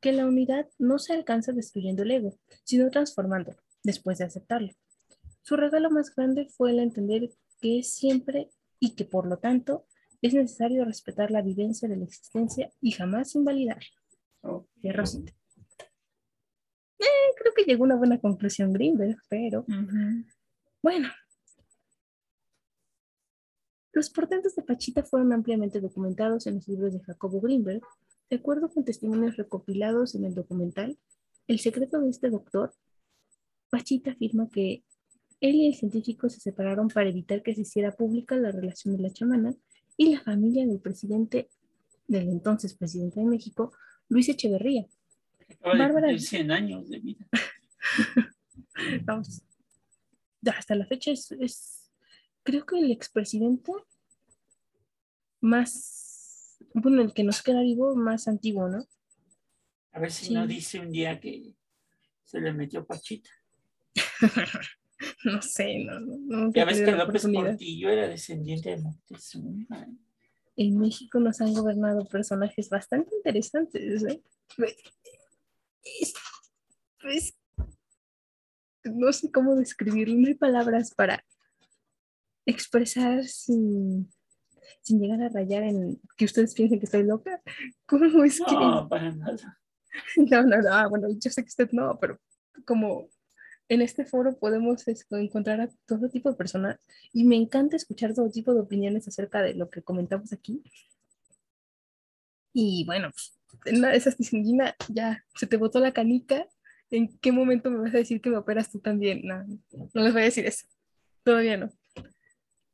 Que 0.00 0.12
la 0.12 0.26
unidad 0.26 0.68
no 0.78 0.98
se 0.98 1.12
alcanza 1.12 1.52
destruyendo 1.52 2.02
el 2.02 2.10
ego, 2.10 2.38
sino 2.64 2.90
transformándolo 2.90 3.58
después 3.82 4.18
de 4.18 4.24
aceptarlo. 4.24 4.72
Su 5.48 5.56
regalo 5.56 5.88
más 5.88 6.14
grande 6.14 6.46
fue 6.50 6.72
el 6.72 6.78
entender 6.78 7.30
que 7.58 7.78
es 7.78 7.94
siempre 7.94 8.50
y 8.78 8.94
que 8.94 9.06
por 9.06 9.26
lo 9.26 9.38
tanto 9.38 9.86
es 10.20 10.34
necesario 10.34 10.84
respetar 10.84 11.30
la 11.30 11.40
vivencia 11.40 11.88
de 11.88 11.96
la 11.96 12.04
existencia 12.04 12.70
y 12.82 12.90
jamás 12.90 13.34
invalidarla. 13.34 13.88
Oh. 14.42 14.66
Eh, 16.98 17.06
creo 17.38 17.54
que 17.56 17.64
llegó 17.64 17.84
a 17.84 17.86
una 17.86 17.96
buena 17.96 18.20
conclusión 18.20 18.74
Greenberg, 18.74 19.16
pero 19.30 19.64
bueno. 20.82 21.08
Los 23.94 24.10
portentos 24.10 24.54
de 24.54 24.64
Pachita 24.64 25.02
fueron 25.02 25.32
ampliamente 25.32 25.80
documentados 25.80 26.46
en 26.46 26.56
los 26.56 26.68
libros 26.68 26.92
de 26.92 27.00
Jacobo 27.00 27.40
Greenberg. 27.40 27.80
De 28.28 28.36
acuerdo 28.36 28.68
con 28.68 28.84
testimonios 28.84 29.38
recopilados 29.38 30.14
en 30.14 30.26
el 30.26 30.34
documental, 30.34 30.98
El 31.46 31.58
secreto 31.58 31.98
de 32.00 32.10
este 32.10 32.28
doctor, 32.28 32.74
Pachita 33.70 34.10
afirma 34.10 34.50
que 34.50 34.84
él 35.40 35.54
y 35.54 35.66
el 35.68 35.74
científico 35.74 36.28
se 36.28 36.40
separaron 36.40 36.88
para 36.88 37.08
evitar 37.08 37.42
que 37.42 37.54
se 37.54 37.62
hiciera 37.62 37.92
pública 37.92 38.36
la 38.36 38.50
relación 38.50 38.96
de 38.96 39.02
la 39.02 39.12
chamana 39.12 39.54
y 39.96 40.14
la 40.14 40.20
familia 40.20 40.66
del 40.66 40.80
presidente, 40.80 41.48
del 42.06 42.28
entonces 42.28 42.74
presidente 42.74 43.20
de 43.20 43.26
México, 43.26 43.72
Luis 44.08 44.28
Echeverría. 44.28 44.86
Bárbara. 45.60 46.16
100 46.18 46.50
años 46.50 46.88
de 46.88 46.98
vida. 46.98 47.26
Vamos. 49.04 49.42
Hasta 50.46 50.74
la 50.74 50.86
fecha 50.86 51.10
es, 51.10 51.32
es, 51.32 51.90
creo 52.42 52.64
que 52.64 52.78
el 52.78 52.90
expresidente 52.90 53.72
más, 55.40 56.58
bueno, 56.74 57.02
el 57.02 57.12
que 57.12 57.24
nos 57.24 57.42
queda 57.42 57.60
vivo 57.62 57.94
más 57.96 58.28
antiguo, 58.28 58.68
¿no? 58.68 58.86
A 59.92 60.00
ver 60.00 60.12
si 60.12 60.32
no 60.32 60.46
dice 60.46 60.80
un 60.80 60.92
día 60.92 61.18
que 61.18 61.54
se 62.24 62.40
le 62.40 62.52
metió 62.52 62.86
Pachita. 62.86 63.30
no 65.24 65.42
sé, 65.42 65.84
no, 65.84 66.00
no. 66.00 66.52
Ya 66.52 66.64
ves 66.64 66.80
que 66.80 66.92
López 66.92 67.26
Portillo 67.26 67.90
era 67.90 68.08
descendiente 68.08 68.70
de 68.70 68.78
Moctezuma. 68.78 69.88
En 70.56 70.78
México 70.78 71.20
nos 71.20 71.40
han 71.40 71.54
gobernado 71.54 72.04
personajes 72.06 72.68
bastante 72.68 73.14
interesantes. 73.14 74.04
¿eh? 74.04 74.22
no 78.84 79.12
sé 79.12 79.30
cómo 79.30 79.54
describirlo, 79.54 80.14
no 80.16 80.26
hay 80.26 80.34
palabras 80.34 80.92
para 80.94 81.24
expresar 82.44 83.24
sin, 83.24 84.10
sin 84.80 85.00
llegar 85.00 85.22
a 85.22 85.28
rayar 85.28 85.62
en 85.62 86.00
que 86.16 86.24
ustedes 86.24 86.54
piensen 86.54 86.80
que 86.80 86.86
estoy 86.86 87.04
loca. 87.04 87.40
¿Cómo 87.86 88.24
es 88.24 88.38
que.? 88.38 88.52
No, 88.52 88.88
para 88.88 89.12
nada. 89.12 89.58
No, 90.16 90.42
no, 90.42 90.60
no, 90.62 90.72
ah, 90.72 90.86
bueno, 90.86 91.08
yo 91.10 91.30
sé 91.30 91.42
que 91.42 91.48
usted 91.48 91.70
no, 91.72 91.98
pero 91.98 92.20
como 92.64 93.08
en 93.68 93.82
este 93.82 94.04
foro 94.04 94.36
podemos 94.38 94.84
encontrar 95.10 95.60
a 95.60 95.68
todo 95.86 96.08
tipo 96.08 96.30
de 96.30 96.36
personas 96.36 96.78
y 97.12 97.24
me 97.24 97.36
encanta 97.36 97.76
escuchar 97.76 98.14
todo 98.14 98.30
tipo 98.30 98.54
de 98.54 98.60
opiniones 98.60 99.06
acerca 99.08 99.42
de 99.42 99.54
lo 99.54 99.68
que 99.68 99.82
comentamos 99.82 100.32
aquí. 100.32 100.62
Y 102.52 102.84
bueno, 102.86 103.10
en 103.66 103.78
una 103.78 103.90
de 103.90 103.98
esas 103.98 104.16
Gina, 104.16 104.74
ya 104.88 105.24
se 105.34 105.46
te 105.46 105.56
botó 105.56 105.80
la 105.80 105.92
canica. 105.92 106.46
¿En 106.90 107.08
qué 107.18 107.32
momento 107.32 107.70
me 107.70 107.78
vas 107.78 107.94
a 107.94 107.98
decir 107.98 108.20
que 108.20 108.30
me 108.30 108.38
operas 108.38 108.70
tú 108.70 108.80
también? 108.80 109.20
No, 109.24 109.44
no 109.94 110.02
les 110.02 110.12
voy 110.12 110.22
a 110.22 110.26
decir 110.26 110.46
eso. 110.46 110.66
Todavía 111.22 111.58
no. 111.58 111.70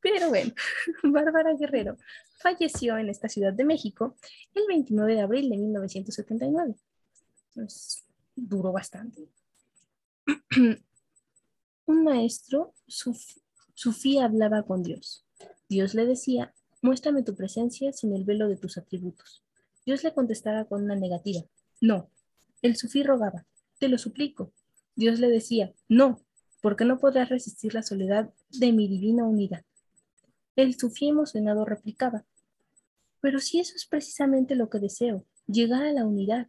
Pero 0.00 0.28
bueno, 0.28 0.52
Bárbara 1.02 1.54
Guerrero 1.58 1.96
falleció 2.38 2.98
en 2.98 3.08
esta 3.08 3.28
Ciudad 3.28 3.52
de 3.52 3.64
México 3.64 4.16
el 4.54 4.64
29 4.68 5.14
de 5.14 5.20
abril 5.20 5.50
de 5.50 5.56
1979. 5.56 6.74
Pues, 7.54 8.04
duró 8.36 8.70
bastante. 8.70 9.28
Un 11.86 12.04
maestro, 12.04 12.72
Sofía 13.74 14.24
hablaba 14.24 14.62
con 14.62 14.82
Dios. 14.82 15.24
Dios 15.68 15.94
le 15.94 16.06
decía, 16.06 16.54
muéstrame 16.82 17.22
tu 17.22 17.34
presencia 17.34 17.92
sin 17.92 18.14
el 18.14 18.24
velo 18.24 18.48
de 18.48 18.56
tus 18.56 18.78
atributos. 18.78 19.42
Dios 19.84 20.02
le 20.02 20.14
contestaba 20.14 20.64
con 20.64 20.84
una 20.84 20.96
negativa. 20.96 21.42
No. 21.80 22.08
El 22.62 22.76
sufí 22.76 23.02
rogaba, 23.02 23.46
te 23.78 23.88
lo 23.88 23.98
suplico. 23.98 24.52
Dios 24.96 25.20
le 25.20 25.28
decía, 25.28 25.74
no, 25.88 26.20
porque 26.62 26.84
no 26.84 26.98
podrás 26.98 27.28
resistir 27.28 27.74
la 27.74 27.82
soledad 27.82 28.32
de 28.50 28.72
mi 28.72 28.88
divina 28.88 29.24
unidad. 29.24 29.64
El 30.56 30.78
sufí 30.78 31.08
emocionado 31.08 31.64
replicaba, 31.64 32.24
pero 33.20 33.40
si 33.40 33.58
eso 33.58 33.74
es 33.74 33.86
precisamente 33.86 34.54
lo 34.54 34.70
que 34.70 34.78
deseo, 34.78 35.26
llegar 35.46 35.84
a 35.84 35.92
la 35.92 36.06
unidad. 36.06 36.48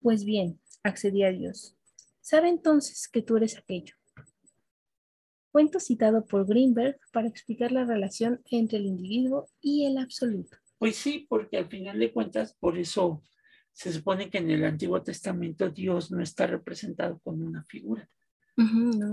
Pues 0.00 0.24
bien, 0.24 0.58
accedía 0.82 1.30
Dios, 1.30 1.73
sabe 2.24 2.48
entonces 2.48 3.06
que 3.06 3.20
tú 3.20 3.36
eres 3.36 3.56
aquello. 3.58 3.94
Cuento 5.52 5.78
citado 5.78 6.24
por 6.24 6.46
Greenberg 6.46 6.98
para 7.12 7.28
explicar 7.28 7.70
la 7.70 7.84
relación 7.84 8.40
entre 8.50 8.78
el 8.78 8.86
individuo 8.86 9.46
y 9.60 9.84
el 9.84 9.98
absoluto. 9.98 10.56
Pues 10.78 10.96
sí, 10.96 11.26
porque 11.28 11.58
al 11.58 11.68
final 11.68 11.98
de 11.98 12.12
cuentas, 12.12 12.54
por 12.58 12.78
eso 12.78 13.22
se 13.72 13.92
supone 13.92 14.30
que 14.30 14.38
en 14.38 14.50
el 14.50 14.64
Antiguo 14.64 15.02
Testamento 15.02 15.68
Dios 15.68 16.10
no 16.10 16.22
está 16.22 16.46
representado 16.46 17.20
con 17.20 17.42
una 17.42 17.62
figura. 17.64 18.08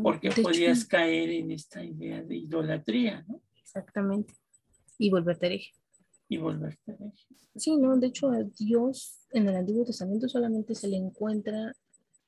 porque 0.01 0.31
podías 0.31 0.85
caer 0.85 1.31
en 1.31 1.51
esta 1.51 1.83
idea 1.83 2.23
de 2.23 2.37
idolatría, 2.37 3.25
¿no? 3.27 3.41
Exactamente. 3.61 4.35
Y 4.97 5.09
volverte 5.09 5.47
hereje. 5.47 5.71
Y 6.29 6.37
volverte 6.37 6.93
hereje. 6.93 7.27
Sí, 7.55 7.75
no, 7.77 7.97
de 7.97 8.07
hecho 8.07 8.29
a 8.29 8.43
Dios 8.43 9.27
en 9.31 9.49
el 9.49 9.55
Antiguo 9.57 9.83
Testamento 9.83 10.29
solamente 10.29 10.75
se 10.75 10.87
le 10.87 10.95
encuentra 10.95 11.73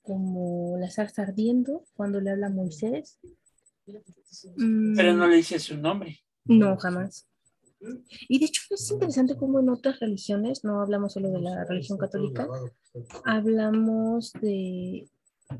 como 0.03 0.77
la 0.77 0.91
zarza 0.91 1.23
ardiendo 1.23 1.83
cuando 1.95 2.21
le 2.21 2.31
habla 2.31 2.47
a 2.47 2.51
Moisés. 2.51 3.19
Pero 4.95 5.13
no 5.13 5.27
le 5.27 5.37
dice 5.37 5.59
su 5.59 5.77
nombre. 5.77 6.19
No, 6.45 6.77
jamás. 6.77 7.27
Y 8.29 8.39
de 8.39 8.45
hecho 8.45 8.61
es 8.69 8.91
interesante 8.91 9.35
cómo 9.35 9.59
en 9.59 9.69
otras 9.69 9.99
religiones, 9.99 10.63
no 10.63 10.81
hablamos 10.81 11.13
solo 11.13 11.31
de 11.31 11.41
la 11.41 11.65
religión 11.65 11.97
católica, 11.97 12.47
hablamos 13.25 14.31
de 14.33 15.09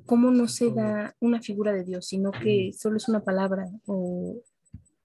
cómo 0.05 0.31
no 0.31 0.47
se 0.47 0.71
da 0.71 1.15
una 1.19 1.41
figura 1.41 1.73
de 1.73 1.83
Dios, 1.83 2.07
sino 2.07 2.31
que 2.31 2.71
solo 2.77 2.97
es 2.97 3.09
una 3.09 3.23
palabra 3.23 3.69
o 3.85 4.37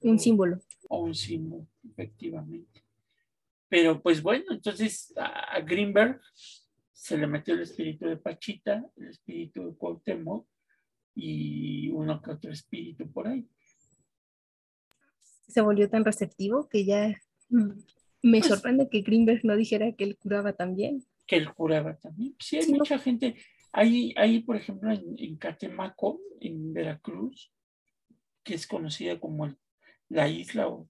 un 0.01 0.18
símbolo. 0.18 0.61
O 0.88 1.03
un 1.03 1.14
símbolo, 1.14 1.66
efectivamente. 1.90 2.85
Pero 3.68 4.01
pues 4.01 4.22
bueno, 4.22 4.46
entonces 4.51 5.12
a 5.16 5.61
Greenberg 5.61 6.20
se 6.98 7.16
le 7.16 7.26
metió 7.26 7.54
el 7.54 7.61
espíritu 7.61 8.06
de 8.06 8.16
Pachita, 8.16 8.84
el 8.96 9.08
espíritu 9.08 9.64
de 9.64 9.76
Cuauhtémoc 9.76 10.46
y 11.14 11.90
uno 11.90 12.20
que 12.20 12.30
otro 12.30 12.50
espíritu 12.50 13.11
por 13.11 13.28
ahí 13.28 13.48
se 15.48 15.62
volvió 15.62 15.88
tan 15.88 16.04
receptivo 16.04 16.68
que 16.68 16.84
ya 16.84 17.20
mm, 17.48 17.70
me 18.22 18.38
pues 18.38 18.46
sorprende 18.46 18.88
que 18.88 19.00
Greenberg 19.00 19.44
no 19.44 19.56
dijera 19.56 19.92
que 19.92 20.04
él 20.04 20.16
curaba 20.16 20.52
también. 20.52 21.04
Que 21.26 21.37
él 21.37 21.52
curaba 21.52 21.96
también. 21.96 22.37
Sí, 22.38 22.58
hay 22.58 22.72
mucha 22.72 22.98
gente. 22.98 23.37
Hay, 23.72 24.14
hay, 24.16 24.40
por 24.40 24.56
ejemplo, 24.56 24.90
en, 24.92 25.37
Catemaco, 25.37 26.20
en 26.40 26.72
Veracruz, 26.72 27.52
que 28.42 28.54
es 28.54 28.66
conocida 28.66 29.18
como 29.18 29.54
la 30.08 30.28
isla 30.28 30.68
o, 30.68 30.88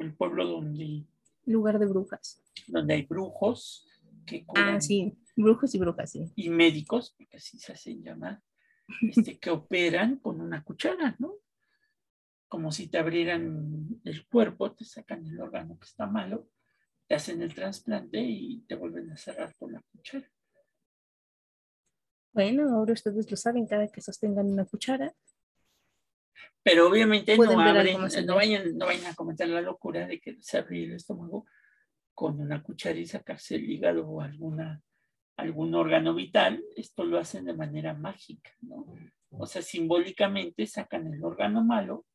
el 0.00 0.14
pueblo 0.14 0.46
donde... 0.46 1.04
Lugar 1.46 1.78
de 1.78 1.86
brujas. 1.86 2.42
Donde 2.66 2.94
hay 2.94 3.02
brujos 3.02 3.86
que 4.24 4.44
Ah, 4.54 4.80
sí, 4.80 5.16
brujos 5.36 5.74
y 5.74 5.78
brujas, 5.78 6.10
sí. 6.10 6.32
Y 6.36 6.48
médicos, 6.50 7.14
porque 7.16 7.36
así 7.36 7.58
se 7.58 7.72
hacen 7.72 8.02
llamar, 8.02 8.40
este, 9.02 9.38
que 9.38 9.50
operan 9.50 10.16
con 10.16 10.40
una 10.40 10.62
cuchara, 10.62 11.16
¿no? 11.18 11.34
como 12.54 12.70
si 12.70 12.86
te 12.86 12.98
abrieran 12.98 14.00
el 14.04 14.28
cuerpo, 14.28 14.72
te 14.72 14.84
sacan 14.84 15.26
el 15.26 15.40
órgano 15.40 15.76
que 15.76 15.86
está 15.86 16.06
malo, 16.06 16.48
te 17.08 17.16
hacen 17.16 17.42
el 17.42 17.52
trasplante 17.52 18.20
y 18.20 18.60
te 18.68 18.76
vuelven 18.76 19.10
a 19.10 19.16
cerrar 19.16 19.56
con 19.56 19.72
la 19.72 19.82
cuchara. 19.90 20.30
Bueno, 22.32 22.70
ahora 22.70 22.92
ustedes 22.92 23.28
lo 23.28 23.36
saben, 23.36 23.66
cada 23.66 23.88
que 23.88 24.00
sostengan 24.00 24.46
una 24.46 24.66
cuchara. 24.66 25.12
Pero 26.62 26.88
obviamente 26.88 27.36
no, 27.36 27.60
abren, 27.60 27.98
no, 28.24 28.36
vayan, 28.36 28.78
no 28.78 28.86
vayan 28.86 29.06
a 29.06 29.14
comentar 29.16 29.48
la 29.48 29.60
locura 29.60 30.06
de 30.06 30.20
que 30.20 30.38
se 30.40 30.58
abrir 30.58 30.90
el 30.90 30.94
estómago 30.94 31.46
con 32.14 32.40
una 32.40 32.62
cuchara 32.62 32.98
y 32.98 33.06
sacarse 33.06 33.56
el 33.56 33.70
hígado 33.70 34.06
o 34.06 34.20
alguna, 34.20 34.82
algún 35.36 35.74
órgano 35.74 36.14
vital. 36.14 36.62
Esto 36.76 37.04
lo 37.04 37.18
hacen 37.18 37.44
de 37.46 37.54
manera 37.54 37.94
mágica, 37.94 38.50
¿no? 38.60 38.86
O 39.30 39.46
sea, 39.46 39.62
simbólicamente 39.62 40.66
sacan 40.66 41.12
el 41.12 41.24
órgano 41.24 41.64
malo 41.64 42.06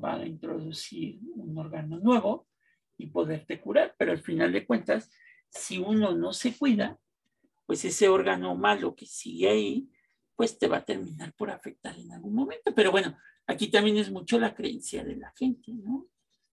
para 0.00 0.26
introducir 0.26 1.18
un 1.34 1.56
órgano 1.58 1.98
nuevo 1.98 2.46
y 2.96 3.06
poderte 3.06 3.60
curar. 3.60 3.94
Pero 3.98 4.12
al 4.12 4.20
final 4.20 4.52
de 4.52 4.66
cuentas, 4.66 5.10
si 5.50 5.78
uno 5.78 6.14
no 6.14 6.32
se 6.32 6.56
cuida, 6.56 6.98
pues 7.66 7.84
ese 7.84 8.08
órgano 8.08 8.54
malo 8.54 8.94
que 8.94 9.06
sigue 9.06 9.48
ahí, 9.48 9.90
pues 10.34 10.58
te 10.58 10.68
va 10.68 10.78
a 10.78 10.84
terminar 10.84 11.34
por 11.34 11.50
afectar 11.50 11.98
en 11.98 12.12
algún 12.12 12.34
momento. 12.34 12.74
Pero 12.74 12.90
bueno, 12.90 13.16
aquí 13.46 13.68
también 13.68 13.98
es 13.98 14.10
mucho 14.10 14.38
la 14.38 14.54
creencia 14.54 15.04
de 15.04 15.16
la 15.16 15.32
gente, 15.36 15.72
¿no? 15.72 16.08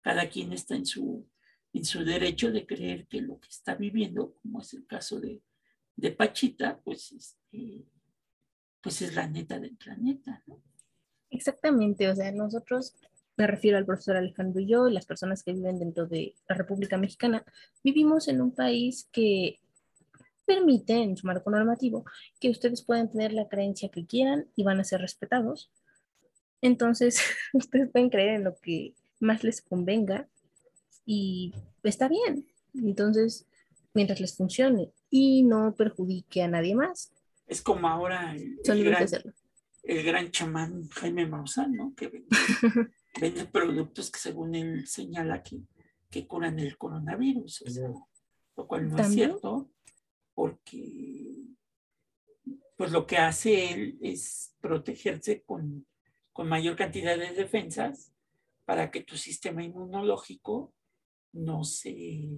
Cada 0.01 0.29
quien 0.29 0.53
está 0.53 0.75
en 0.75 0.85
su, 0.85 1.27
en 1.73 1.85
su 1.85 2.05
derecho 2.05 2.51
de 2.51 2.65
creer 2.65 3.07
que 3.07 3.21
lo 3.21 3.39
que 3.39 3.49
está 3.49 3.75
viviendo, 3.75 4.35
como 4.41 4.61
es 4.61 4.73
el 4.73 4.85
caso 4.85 5.19
de, 5.19 5.41
de 5.95 6.11
Pachita, 6.11 6.79
pues, 6.83 7.11
este, 7.11 7.83
pues 8.81 9.01
es 9.01 9.15
la 9.15 9.27
neta 9.27 9.59
del 9.59 9.75
planeta, 9.75 10.43
¿no? 10.45 10.61
Exactamente, 11.29 12.07
o 12.09 12.15
sea, 12.15 12.31
nosotros 12.31 12.95
me 13.35 13.47
refiero 13.47 13.77
al 13.77 13.85
profesor 13.85 14.15
Alejandro 14.15 14.61
y 14.61 14.67
yo, 14.67 14.87
y 14.87 14.93
las 14.93 15.07
personas 15.07 15.43
que 15.43 15.53
viven 15.53 15.79
dentro 15.79 16.05
de 16.05 16.35
la 16.47 16.55
República 16.55 16.97
Mexicana, 16.97 17.43
vivimos 17.83 18.27
en 18.27 18.41
un 18.41 18.51
país 18.51 19.09
que 19.11 19.59
permite 20.45 20.93
en 20.93 21.17
su 21.17 21.25
marco 21.25 21.49
normativo 21.49 22.05
que 22.39 22.49
ustedes 22.49 22.83
pueden 22.83 23.09
tener 23.09 23.33
la 23.33 23.47
creencia 23.47 23.89
que 23.89 24.05
quieran 24.05 24.47
y 24.55 24.63
van 24.63 24.79
a 24.79 24.83
ser 24.83 25.01
respetados. 25.01 25.71
Entonces, 26.61 27.19
ustedes 27.53 27.89
pueden 27.89 28.09
creer 28.09 28.35
en 28.35 28.43
lo 28.43 28.55
que 28.57 28.93
más 29.19 29.43
les 29.43 29.61
convenga 29.61 30.27
y 31.05 31.53
está 31.83 32.07
bien. 32.07 32.47
Entonces, 32.73 33.47
mientras 33.93 34.19
les 34.19 34.35
funcione 34.35 34.91
y 35.09 35.43
no 35.43 35.75
perjudique 35.75 36.41
a 36.41 36.47
nadie 36.47 36.75
más. 36.75 37.11
Es 37.47 37.61
como 37.61 37.87
ahora 37.87 38.35
el, 38.35 38.83
gran, 38.83 39.07
el 39.83 40.03
gran 40.03 40.31
chamán 40.31 40.87
Jaime 40.89 41.27
Maussan, 41.27 41.73
¿no? 41.73 41.93
Que 41.95 42.07
vende, 42.07 42.27
vende 43.21 43.45
productos 43.45 44.09
que 44.09 44.19
según 44.19 44.55
él 44.55 44.87
señala 44.87 45.43
que, 45.43 45.61
que 46.09 46.25
curan 46.25 46.59
el 46.59 46.77
coronavirus, 46.77 47.63
o 47.63 47.69
sea, 47.69 47.89
lo 48.55 48.67
cual 48.67 48.89
no 48.89 48.97
es 48.97 49.13
cierto, 49.13 49.69
porque 50.33 51.53
pues 52.77 52.91
lo 52.91 53.05
que 53.05 53.17
hace 53.17 53.71
él 53.71 53.97
es 54.01 54.55
protegerse 54.59 55.43
con, 55.43 55.85
con 56.31 56.47
mayor 56.47 56.75
cantidad 56.75 57.17
de 57.17 57.33
defensas 57.33 58.11
para 58.65 58.89
que 58.89 59.03
tu 59.03 59.17
sistema 59.17 59.63
inmunológico 59.63 60.73
no 61.33 61.63
se, 61.63 62.29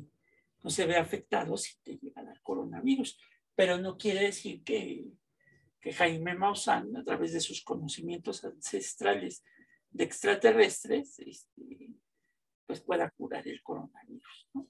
no 0.63 0.69
se 0.69 0.85
vea 0.85 1.01
afectado 1.01 1.55
si 1.57 1.73
te 1.83 1.97
llega 1.97 2.23
dar 2.23 2.41
coronavirus. 2.41 3.19
Pero 3.55 3.77
no 3.77 3.97
quiere 3.97 4.21
decir 4.21 4.63
que, 4.63 5.05
que 5.79 5.93
Jaime 5.93 6.35
Maussan, 6.35 6.95
a 6.97 7.03
través 7.03 7.33
de 7.33 7.39
sus 7.39 7.63
conocimientos 7.63 8.43
ancestrales 8.43 9.43
de 9.91 10.03
extraterrestres, 10.03 11.19
este, 11.19 11.91
pues 12.65 12.81
pueda 12.81 13.09
curar 13.11 13.47
el 13.47 13.61
coronavirus. 13.61 14.49
¿no? 14.53 14.67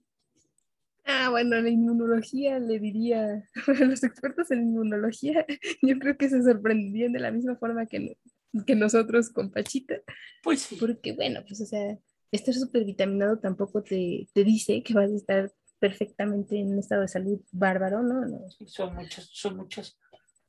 Ah, 1.06 1.30
bueno, 1.30 1.62
la 1.62 1.70
inmunología 1.70 2.60
le 2.60 2.80
diría, 2.80 3.48
los 3.80 4.04
expertos 4.04 4.50
en 4.52 4.64
inmunología, 4.64 5.46
yo 5.82 6.00
creo 6.00 6.18
que 6.18 6.30
se 6.30 6.42
sorprenderían 6.44 7.14
de 7.14 7.20
la 7.20 7.32
misma 7.32 7.56
forma 7.56 7.86
que, 7.86 8.18
que 8.66 8.76
nosotros 8.76 9.30
con 9.30 9.52
Pachita, 9.52 9.96
Pues 10.44 10.62
sí, 10.62 10.76
porque 10.80 11.14
bueno, 11.14 11.44
pues 11.48 11.62
o 11.62 11.66
sea, 11.66 11.98
estar 12.36 12.54
súper 12.54 12.86
vitaminado 12.86 13.38
tampoco 13.40 13.82
te, 13.82 14.28
te 14.34 14.44
dice 14.44 14.84
que 14.84 14.94
vas 14.94 15.12
a 15.12 15.16
estar 15.16 15.52
perfectamente 15.80 16.60
en 16.60 16.72
un 16.74 16.80
estado 16.80 17.02
de 17.02 17.08
salud 17.08 17.40
bárbaro, 17.52 18.02
¿no? 18.02 18.26
no. 18.26 18.40
son 18.66 18.96
muchas, 18.96 19.30
son 19.32 19.58
muchas, 19.58 19.98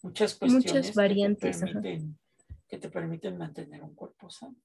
muchas 0.02 0.34
cuestiones 0.34 0.94
variantes, 0.94 1.60
que, 1.60 1.66
te 1.66 1.72
permiten, 1.72 2.18
que 2.68 2.78
te 2.78 2.88
permiten 2.88 3.38
mantener 3.38 3.82
un 3.82 3.94
cuerpo 3.94 4.30
sano. 4.30 4.56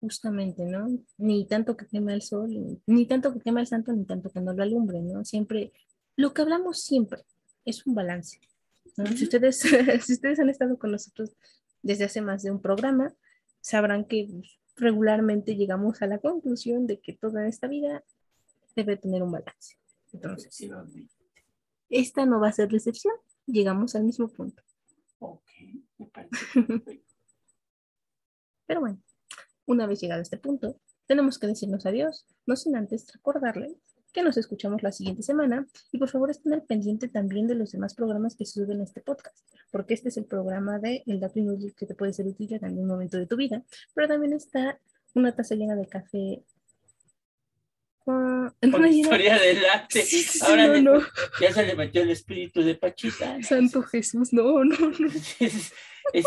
Justamente, 0.00 0.64
¿no? 0.64 0.88
Ni 1.16 1.46
tanto 1.46 1.76
que 1.76 1.86
quema 1.86 2.12
el 2.12 2.22
sol, 2.22 2.50
ni, 2.50 2.80
ni 2.86 3.06
tanto 3.06 3.32
que 3.32 3.40
quema 3.40 3.60
el 3.60 3.66
santo, 3.66 3.92
ni 3.92 4.04
tanto 4.04 4.30
que 4.30 4.40
no 4.40 4.52
lo 4.52 4.62
alumbre, 4.62 5.00
¿no? 5.00 5.24
Siempre, 5.24 5.72
lo 6.16 6.32
que 6.34 6.42
hablamos 6.42 6.82
siempre 6.82 7.22
es 7.64 7.86
un 7.86 7.94
balance. 7.94 8.40
¿no? 8.96 9.06
Si, 9.06 9.14
Ujú. 9.14 9.24
ustedes, 9.24 9.60
si 10.06 10.12
ustedes 10.12 10.38
han 10.38 10.50
estado 10.50 10.78
con 10.78 10.92
nosotros 10.92 11.32
desde 11.82 12.04
hace 12.04 12.20
más 12.20 12.42
de 12.42 12.50
un 12.50 12.60
programa, 12.60 13.14
sabrán 13.60 14.04
que 14.04 14.28
pues, 14.30 14.58
regularmente 14.76 15.56
llegamos 15.56 16.02
a 16.02 16.06
la 16.06 16.18
conclusión 16.18 16.86
de 16.86 17.00
que 17.00 17.12
toda 17.12 17.46
esta 17.46 17.66
vida 17.66 18.04
debe 18.74 18.96
tener 18.96 19.22
un 19.22 19.32
balance. 19.32 19.78
Entonces, 20.12 20.70
esta 21.88 22.26
no 22.26 22.40
va 22.40 22.48
a 22.48 22.52
ser 22.52 22.72
la 22.72 22.78
excepción. 22.78 23.14
Llegamos 23.46 23.94
al 23.94 24.04
mismo 24.04 24.28
punto. 24.28 24.62
Ok, 25.18 25.48
me 25.98 26.06
parece 26.06 26.36
perfecto. 26.66 27.14
Pero 28.66 28.80
bueno, 28.80 29.00
una 29.66 29.86
vez 29.86 30.00
llegado 30.00 30.20
a 30.20 30.22
este 30.22 30.38
punto, 30.38 30.80
tenemos 31.06 31.38
que 31.38 31.46
decirnos 31.46 31.86
adiós, 31.86 32.26
no 32.46 32.56
sin 32.56 32.76
antes 32.76 33.12
recordarles 33.12 33.76
que 34.16 34.22
nos 34.22 34.36
escuchamos 34.38 34.82
la 34.82 34.90
siguiente 34.92 35.22
semana 35.22 35.66
y 35.92 35.98
por 35.98 36.08
favor 36.08 36.30
estén 36.30 36.54
al 36.54 36.62
pendiente 36.62 37.06
también 37.08 37.46
de 37.46 37.54
los 37.54 37.70
demás 37.72 37.94
programas 37.94 38.34
que 38.34 38.46
se 38.46 38.54
suben 38.64 38.80
a 38.80 38.84
este 38.84 39.02
podcast, 39.02 39.46
porque 39.70 39.92
este 39.92 40.08
es 40.08 40.16
el 40.16 40.24
programa 40.24 40.78
de 40.78 41.02
El 41.06 41.20
Dato 41.20 41.38
Inútil 41.38 41.74
que 41.76 41.84
te 41.84 41.94
puede 41.94 42.14
ser 42.14 42.26
útil 42.26 42.52
en 42.54 42.64
algún 42.64 42.86
momento 42.86 43.18
de 43.18 43.26
tu 43.26 43.36
vida, 43.36 43.62
pero 43.94 44.08
también 44.08 44.32
está 44.32 44.80
una 45.14 45.34
taza 45.36 45.54
llena 45.54 45.76
de 45.76 45.86
café. 45.86 46.42
con- 47.98 48.54
Con 48.60 48.74
una 48.76 48.88
historia 48.88 49.38
del 49.38 49.64
arte. 49.66 50.00
Sí, 50.02 50.22
sí, 50.22 50.38
sí, 50.38 50.44
Ahora 50.46 50.66
no, 50.68 50.72
le- 50.72 50.82
no. 50.82 51.00
ya 51.40 51.52
se 51.52 51.66
le 51.66 51.74
metió 51.74 52.02
el 52.02 52.10
espíritu 52.10 52.62
de 52.62 52.74
Pachita. 52.74 53.42
Santo 53.42 53.82
Jesús, 53.82 54.32
no, 54.32 54.64
no, 54.64 54.76
no. 54.98 55.08
Es, 55.40 55.72
es 56.12 56.26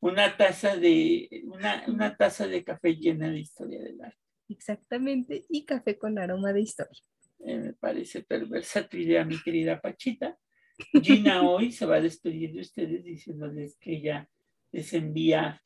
una 0.00 0.36
taza 0.36 0.76
de 0.76 1.42
una, 1.46 1.82
una 1.88 2.16
taza 2.16 2.46
de 2.46 2.62
café 2.62 2.94
llena 2.94 3.30
de 3.30 3.40
historia 3.40 3.82
del 3.82 4.00
arte. 4.00 4.18
Exactamente, 4.50 5.46
y 5.48 5.64
café 5.64 5.96
con 5.96 6.18
aroma 6.18 6.52
de 6.52 6.60
historia. 6.62 7.00
Eh, 7.38 7.56
me 7.58 7.72
parece 7.72 8.22
perversa 8.22 8.86
tu 8.86 8.96
idea, 8.96 9.24
mi 9.24 9.40
querida 9.40 9.80
Pachita. 9.80 10.36
Gina 11.02 11.42
hoy 11.48 11.72
se 11.72 11.86
va 11.86 11.96
a 11.96 12.00
despedir 12.00 12.52
de 12.52 12.60
ustedes 12.60 13.04
diciéndoles 13.04 13.76
que 13.76 13.96
ella 13.96 14.28
les 14.72 14.92
envía 14.92 15.62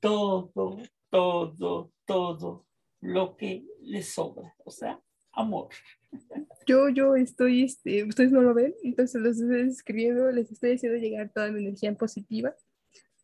todo, 0.00 0.82
todo, 1.08 1.92
todo 2.04 2.66
lo 3.00 3.36
que 3.36 3.64
les 3.82 4.08
sobra. 4.08 4.54
O 4.64 4.70
sea, 4.70 5.00
amor. 5.32 5.68
Yo, 6.66 6.88
yo 6.88 7.14
estoy, 7.14 7.62
este, 7.62 8.04
ustedes 8.04 8.32
no 8.32 8.40
lo 8.40 8.54
ven, 8.54 8.74
entonces 8.82 9.20
los 9.20 9.38
estoy 9.38 9.68
escribiendo, 9.68 10.30
les 10.32 10.50
estoy 10.50 10.72
haciendo 10.72 10.98
llegar 10.98 11.30
toda 11.32 11.50
mi 11.52 11.60
energía 11.60 11.90
en 11.90 11.96
positiva. 11.96 12.54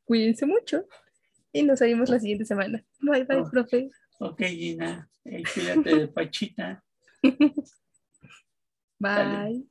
Cuídense 0.04 0.46
mucho 0.46 0.86
y 1.52 1.62
nos 1.62 1.80
vemos 1.80 2.08
la 2.08 2.20
siguiente 2.20 2.44
semana. 2.44 2.84
Bye, 3.00 3.24
bye, 3.24 3.38
Oh. 3.38 3.50
profe. 3.50 3.90
Ok, 4.22 4.40
Gina, 4.44 5.10
eh, 5.24 5.42
cuídate 5.52 5.96
de 5.96 6.06
Pachita. 6.06 6.80
Bye. 7.22 7.64
Dale. 9.00 9.64